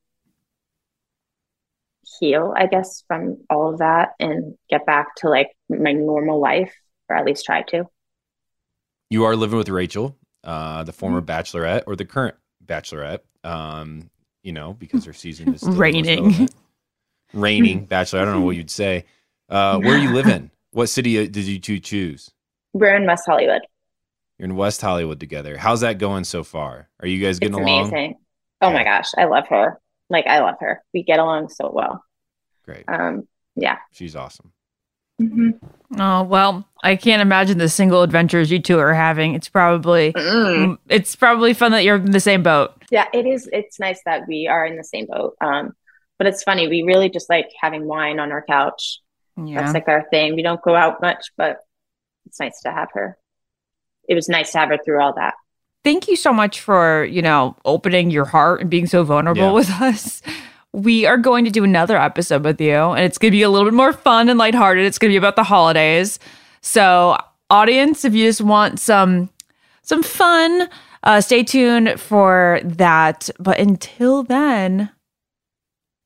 heal, 2.19 2.51
I 2.57 2.65
guess, 2.67 3.03
from 3.07 3.37
all 3.49 3.71
of 3.71 3.77
that 3.79 4.09
and 4.19 4.55
get 4.71 4.85
back 4.87 5.15
to 5.17 5.29
like 5.29 5.49
my 5.69 5.91
normal 5.91 6.39
life, 6.39 6.73
or 7.09 7.15
at 7.15 7.25
least 7.25 7.45
try 7.45 7.61
to. 7.63 7.85
You 9.11 9.25
are 9.25 9.35
living 9.35 9.57
with 9.59 9.69
Rachel, 9.69 10.15
uh, 10.43 10.83
the 10.83 10.93
former 10.93 11.21
Mm-hmm. 11.21 11.29
bachelorette 11.29 11.83
or 11.85 11.95
the 11.95 12.05
current 12.05 12.35
bachelorette. 12.65 13.19
Um, 13.43 14.09
you 14.41 14.51
know, 14.51 14.73
because 14.73 15.05
her 15.05 15.13
season 15.13 15.53
is 15.53 15.61
still 15.61 15.73
Raining 15.73 16.01
most 16.05 16.09
Reigning. 16.09 16.23
relevant. 16.25 16.51
reigning 17.33 17.85
bachelor. 17.85 18.21
I 18.21 18.25
don't 18.25 18.33
know 18.35 18.41
what 18.41 18.55
you'd 18.55 18.71
say. 18.71 19.05
Uh, 19.49 19.77
where 19.79 19.97
you 19.97 20.11
live 20.11 20.27
in? 20.27 20.49
What 20.71 20.87
city 20.89 21.17
uh, 21.19 21.21
did 21.21 21.45
you 21.45 21.57
two 21.59 21.79
choose? 21.79 22.31
We're 22.73 22.97
in 22.97 23.05
West 23.07 23.23
Hollywood. 23.25 23.61
You're 24.38 24.45
in 24.49 24.55
West 24.55 24.81
Hollywood 24.81 25.19
together. 25.19 25.57
How's 25.57 25.81
that 25.81 25.97
going 25.97 26.23
so 26.25 26.43
far? 26.43 26.89
Are 26.99 27.07
you 27.07 27.19
guys 27.23 27.38
It's 27.38 27.39
getting 27.39 27.55
along? 27.55 27.89
amazing. 27.89 28.15
Oh 28.61 28.71
my 28.71 28.83
gosh, 28.83 29.09
I 29.17 29.25
love 29.25 29.47
her. 29.49 29.79
Like 30.09 30.27
I 30.27 30.39
love 30.39 30.55
her. 30.59 30.83
We 30.93 31.03
get 31.03 31.19
along 31.19 31.49
so 31.49 31.71
well. 31.73 32.03
Great. 32.65 32.83
Um, 32.88 33.27
yeah. 33.55 33.77
She's 33.91 34.15
awesome. 34.15 34.51
Oh 35.97 36.23
well, 36.23 36.67
I 36.83 36.97
can't 36.97 37.21
imagine 37.21 37.57
the 37.57 37.69
single 37.69 38.03
adventures 38.03 38.51
you 38.51 38.59
two 38.59 38.79
are 38.79 38.93
having. 38.93 39.33
It's 39.33 39.47
probably 39.47 40.11
Mm. 40.13 40.77
it's 40.89 41.15
probably 41.15 41.53
fun 41.53 41.71
that 41.71 41.83
you're 41.86 41.95
in 41.95 42.11
the 42.11 42.19
same 42.19 42.43
boat. 42.43 42.73
Yeah, 42.91 43.05
it 43.13 43.25
is. 43.25 43.47
It's 43.53 43.79
nice 43.79 44.01
that 44.05 44.27
we 44.27 44.47
are 44.47 44.65
in 44.65 44.75
the 44.75 44.83
same 44.83 45.05
boat. 45.05 45.36
Um, 45.41 45.73
but 46.17 46.27
it's 46.27 46.43
funny. 46.43 46.67
We 46.67 46.81
really 46.83 47.09
just 47.09 47.29
like 47.29 47.47
having 47.61 47.88
wine 47.88 48.19
on 48.19 48.31
our 48.33 48.43
couch. 48.43 48.99
Yeah. 49.38 49.61
That's 49.61 49.73
like 49.73 49.88
our 49.88 50.05
thing. 50.09 50.36
We 50.36 50.43
don't 50.43 50.61
go 50.61 50.75
out 50.75 51.01
much, 51.01 51.31
but 51.38 51.59
it's 52.25 52.39
nice 52.39 52.61
to 52.61 52.71
have 52.71 52.89
her. 52.93 53.17
It 54.07 54.15
was 54.15 54.29
nice 54.29 54.51
to 54.51 54.59
have 54.59 54.69
her 54.69 54.77
through 54.83 55.01
all 55.01 55.13
that. 55.15 55.33
Thank 55.83 56.07
you 56.07 56.15
so 56.15 56.33
much 56.33 56.59
for, 56.61 57.05
you 57.05 57.21
know, 57.21 57.55
opening 57.65 58.09
your 58.09 58.25
heart 58.25 58.61
and 58.61 58.69
being 58.69 58.87
so 58.87 59.03
vulnerable 59.03 59.41
Yeah. 59.43 59.51
with 59.51 59.69
us. 59.81 60.21
We 60.73 61.05
are 61.05 61.17
going 61.17 61.45
to 61.45 61.51
do 61.51 61.63
another 61.63 61.95
episode 61.97 62.43
with 62.43 62.59
you, 62.59 62.73
and 62.75 62.99
it's 63.05 63.17
going 63.17 63.31
to 63.31 63.35
be 63.37 63.43
a 63.43 63.49
little 63.49 63.65
bit 63.67 63.73
more 63.75 63.93
fun 63.93 64.27
and 64.29 64.37
lighthearted. 64.37 64.85
It's 64.85 64.97
going 64.97 65.09
to 65.09 65.13
be 65.13 65.17
about 65.17 65.35
the 65.37 65.43
holidays. 65.43 66.19
So, 66.61 67.17
audience, 67.49 68.03
if 68.03 68.13
you 68.13 68.25
just 68.27 68.41
want 68.41 68.79
some 68.79 69.29
some 69.83 70.01
fun, 70.03 70.67
uh, 71.03 71.21
stay 71.21 71.43
tuned 71.43 71.99
for 72.01 72.59
that. 72.63 73.29
But 73.39 73.59
until 73.59 74.23
then, 74.23 74.89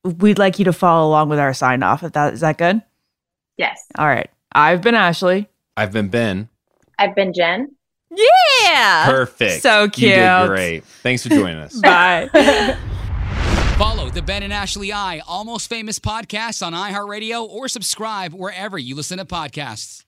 we'd 0.04 0.38
like 0.38 0.60
you 0.60 0.66
to 0.66 0.74
follow 0.74 1.08
along 1.08 1.30
with 1.30 1.40
our 1.40 1.54
sign 1.54 1.82
off. 1.82 2.04
If 2.04 2.12
that 2.14 2.34
is 2.34 2.42
that 2.42 2.58
good? 2.58 2.82
Yes. 3.58 3.82
All 3.98 4.08
right. 4.08 4.30
I've 4.52 4.82
been 4.82 4.96
Ashley. 4.96 5.48
I've 5.78 5.92
been 5.92 6.10
Ben. 6.10 6.50
I've 6.98 7.16
been 7.16 7.34
Jen. 7.34 7.76
Yeah. 8.12 9.06
Perfect. 9.10 9.62
So 9.62 9.88
cute. 9.88 10.10
You 10.10 10.16
cute. 10.16 10.26
did 10.26 10.48
great. 10.48 10.84
Thanks 11.04 11.24
for 11.24 11.30
joining 11.30 11.58
us. 11.60 11.74
Bye. 11.82 12.30
Follow 13.78 14.10
the 14.10 14.22
Ben 14.22 14.44
and 14.44 14.52
Ashley 14.52 14.92
I 14.92 15.20
Almost 15.28 15.70
Famous 15.70 16.00
podcast 16.00 16.66
on 16.66 16.74
iHeartRadio 16.74 17.48
or 17.48 17.68
subscribe 17.70 18.34
wherever 18.34 18.78
you 18.78 18.96
listen 18.96 19.20
to 19.20 19.26
podcasts. 19.26 20.04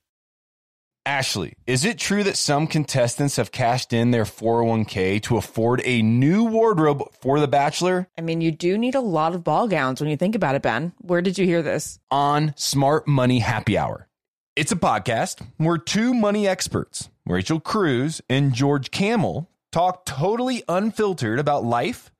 Ashley, 1.05 1.53
is 1.65 1.83
it 1.83 1.97
true 1.97 2.21
that 2.23 2.37
some 2.37 2.67
contestants 2.67 3.37
have 3.37 3.51
cashed 3.51 3.91
in 3.91 4.11
their 4.11 4.23
401k 4.25 5.21
to 5.23 5.37
afford 5.37 5.81
a 5.83 6.01
new 6.03 6.43
wardrobe 6.43 7.03
for 7.21 7.39
The 7.39 7.47
Bachelor? 7.47 8.07
I 8.17 8.21
mean, 8.21 8.39
you 8.41 8.51
do 8.51 8.77
need 8.77 8.93
a 8.93 8.99
lot 9.01 9.33
of 9.33 9.43
ball 9.43 9.67
gowns 9.67 9.99
when 9.99 10.11
you 10.11 10.17
think 10.17 10.35
about 10.35 10.53
it, 10.53 10.61
Ben. 10.61 10.93
Where 10.99 11.21
did 11.23 11.37
you 11.39 11.45
hear 11.45 11.61
this? 11.63 11.97
on 12.11 12.53
Smart 12.55 13.07
Money 13.07 13.39
Happy 13.39 13.77
Hour. 13.79 14.07
It's 14.55 14.71
a 14.71 14.75
podcast 14.75 15.41
where 15.57 15.77
two 15.79 16.13
money 16.13 16.47
experts, 16.47 17.09
Rachel 17.25 17.59
Cruz 17.59 18.21
and 18.29 18.53
George 18.53 18.91
Kamel, 18.91 19.49
talk 19.71 20.05
totally 20.05 20.63
unfiltered 20.67 21.39
about 21.39 21.63
life, 21.63 22.11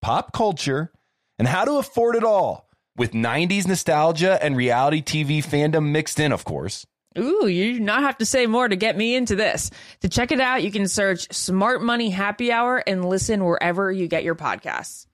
pop 0.00 0.32
culture, 0.32 0.92
and 1.38 1.48
how 1.48 1.64
to 1.64 1.78
afford 1.78 2.16
it 2.16 2.24
all 2.24 2.68
with 2.96 3.12
90s 3.12 3.66
nostalgia 3.66 4.42
and 4.42 4.56
reality 4.56 5.02
TV 5.02 5.38
fandom 5.44 5.90
mixed 5.90 6.20
in, 6.20 6.32
of 6.32 6.44
course. 6.44 6.86
Ooh, 7.18 7.48
you 7.48 7.74
do 7.74 7.80
not 7.80 8.02
have 8.02 8.18
to 8.18 8.26
say 8.26 8.46
more 8.46 8.68
to 8.68 8.76
get 8.76 8.96
me 8.96 9.16
into 9.16 9.34
this. 9.34 9.70
To 10.02 10.08
check 10.08 10.30
it 10.30 10.40
out, 10.40 10.62
you 10.62 10.70
can 10.70 10.86
search 10.86 11.32
Smart 11.32 11.82
Money 11.82 12.10
Happy 12.10 12.52
Hour 12.52 12.76
and 12.86 13.04
listen 13.04 13.44
wherever 13.44 13.90
you 13.90 14.06
get 14.06 14.22
your 14.22 14.36
podcasts. 14.36 15.06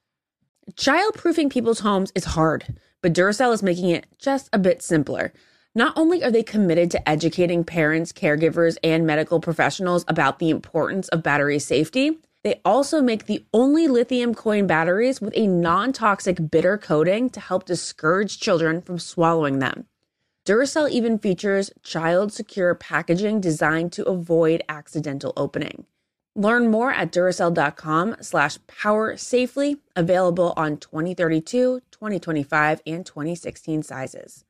Childproofing 0.72 1.50
people's 1.50 1.80
homes 1.80 2.12
is 2.14 2.24
hard, 2.24 2.78
but 3.00 3.14
Duracell 3.14 3.54
is 3.54 3.62
making 3.62 3.90
it 3.90 4.06
just 4.18 4.50
a 4.52 4.58
bit 4.58 4.82
simpler. 4.82 5.32
Not 5.76 5.92
only 5.94 6.24
are 6.24 6.30
they 6.30 6.42
committed 6.42 6.90
to 6.92 7.06
educating 7.06 7.62
parents, 7.62 8.10
caregivers, 8.10 8.78
and 8.82 9.06
medical 9.06 9.40
professionals 9.40 10.06
about 10.08 10.38
the 10.38 10.48
importance 10.48 11.06
of 11.08 11.22
battery 11.22 11.58
safety, 11.58 12.18
they 12.44 12.62
also 12.64 13.02
make 13.02 13.26
the 13.26 13.44
only 13.52 13.86
lithium 13.86 14.34
coin 14.34 14.66
batteries 14.66 15.20
with 15.20 15.34
a 15.36 15.46
non 15.46 15.92
toxic 15.92 16.50
bitter 16.50 16.78
coating 16.78 17.28
to 17.28 17.40
help 17.40 17.66
discourage 17.66 18.40
children 18.40 18.80
from 18.80 18.98
swallowing 18.98 19.58
them. 19.58 19.84
Duracell 20.46 20.88
even 20.88 21.18
features 21.18 21.70
child 21.82 22.32
secure 22.32 22.74
packaging 22.74 23.42
designed 23.42 23.92
to 23.92 24.04
avoid 24.06 24.62
accidental 24.70 25.34
opening. 25.36 25.84
Learn 26.34 26.70
more 26.70 26.90
at 26.90 27.12
Duracell.com 27.12 28.16
slash 28.22 28.56
power 28.66 29.18
safely, 29.18 29.76
available 29.94 30.54
on 30.56 30.78
2032, 30.78 31.82
2025, 31.90 32.80
and 32.86 33.04
2016 33.04 33.82
sizes. 33.82 34.45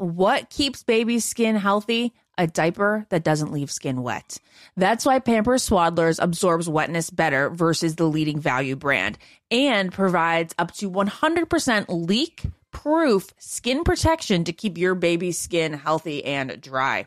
What 0.00 0.48
keeps 0.48 0.82
baby's 0.82 1.26
skin 1.26 1.56
healthy? 1.56 2.14
A 2.38 2.46
diaper 2.46 3.04
that 3.10 3.22
doesn't 3.22 3.52
leave 3.52 3.70
skin 3.70 4.02
wet. 4.02 4.38
That's 4.74 5.04
why 5.04 5.18
Pampers 5.18 5.68
Swaddlers 5.68 6.18
absorbs 6.18 6.70
wetness 6.70 7.10
better 7.10 7.50
versus 7.50 7.96
the 7.96 8.06
leading 8.06 8.40
value 8.40 8.76
brand 8.76 9.18
and 9.50 9.92
provides 9.92 10.54
up 10.58 10.72
to 10.76 10.90
100% 10.90 11.84
leak 11.90 12.44
proof 12.70 13.28
skin 13.36 13.84
protection 13.84 14.44
to 14.44 14.54
keep 14.54 14.78
your 14.78 14.94
baby's 14.94 15.36
skin 15.38 15.74
healthy 15.74 16.24
and 16.24 16.58
dry. 16.62 17.06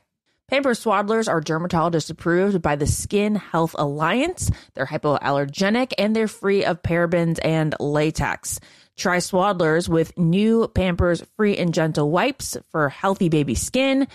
Pampers 0.49 0.83
Swaddlers 0.83 1.29
are 1.29 1.39
dermatologist 1.39 2.09
approved 2.09 2.61
by 2.61 2.75
the 2.75 2.85
Skin 2.85 3.35
Health 3.35 3.75
Alliance. 3.77 4.51
They're 4.73 4.85
hypoallergenic 4.85 5.93
and 5.97 6.15
they're 6.15 6.27
free 6.27 6.65
of 6.65 6.81
parabens 6.83 7.39
and 7.43 7.73
latex. 7.79 8.59
Try 8.97 9.17
Swaddlers 9.17 9.87
with 9.87 10.17
new 10.17 10.67
Pampers 10.67 11.23
Free 11.37 11.57
and 11.57 11.73
Gentle 11.73 12.11
wipes 12.11 12.57
for 12.69 12.89
healthy 12.89 13.29
baby 13.29 13.55
skin. 13.55 14.07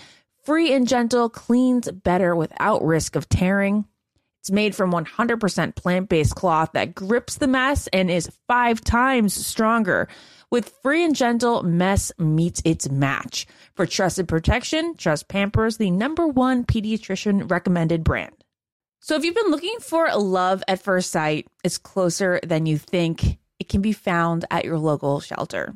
Free 0.45 0.71
and 0.71 0.87
Gentle 0.87 1.29
cleans 1.29 1.91
better 1.91 2.35
without 2.35 2.85
risk 2.85 3.15
of 3.15 3.27
tearing. 3.27 3.85
It's 4.41 4.51
made 4.51 4.75
from 4.75 4.91
100% 4.91 5.75
plant 5.75 6.09
based 6.09 6.35
cloth 6.35 6.71
that 6.73 6.95
grips 6.95 7.35
the 7.35 7.47
mess 7.47 7.87
and 7.91 8.09
is 8.09 8.31
five 8.47 8.81
times 8.81 9.33
stronger. 9.33 10.07
With 10.49 10.73
Free 10.81 11.03
and 11.03 11.15
Gentle, 11.15 11.61
mess 11.61 12.11
meets 12.17 12.61
its 12.63 12.89
match. 12.89 13.45
For 13.75 13.85
trusted 13.85 14.27
protection, 14.27 14.95
trust 14.95 15.27
Pampers, 15.27 15.77
the 15.77 15.91
number 15.91 16.25
one 16.25 16.63
pediatrician 16.63 17.51
recommended 17.51 18.03
brand. 18.03 18.33
So 19.01 19.15
if 19.15 19.23
you've 19.23 19.35
been 19.35 19.51
looking 19.51 19.77
for 19.79 20.09
love 20.15 20.63
at 20.67 20.81
first 20.81 21.11
sight, 21.11 21.47
it's 21.63 21.77
closer 21.77 22.39
than 22.43 22.65
you 22.65 22.77
think. 22.77 23.37
It 23.59 23.69
can 23.69 23.81
be 23.81 23.93
found 23.93 24.45
at 24.49 24.65
your 24.65 24.77
local 24.77 25.19
shelter. 25.19 25.75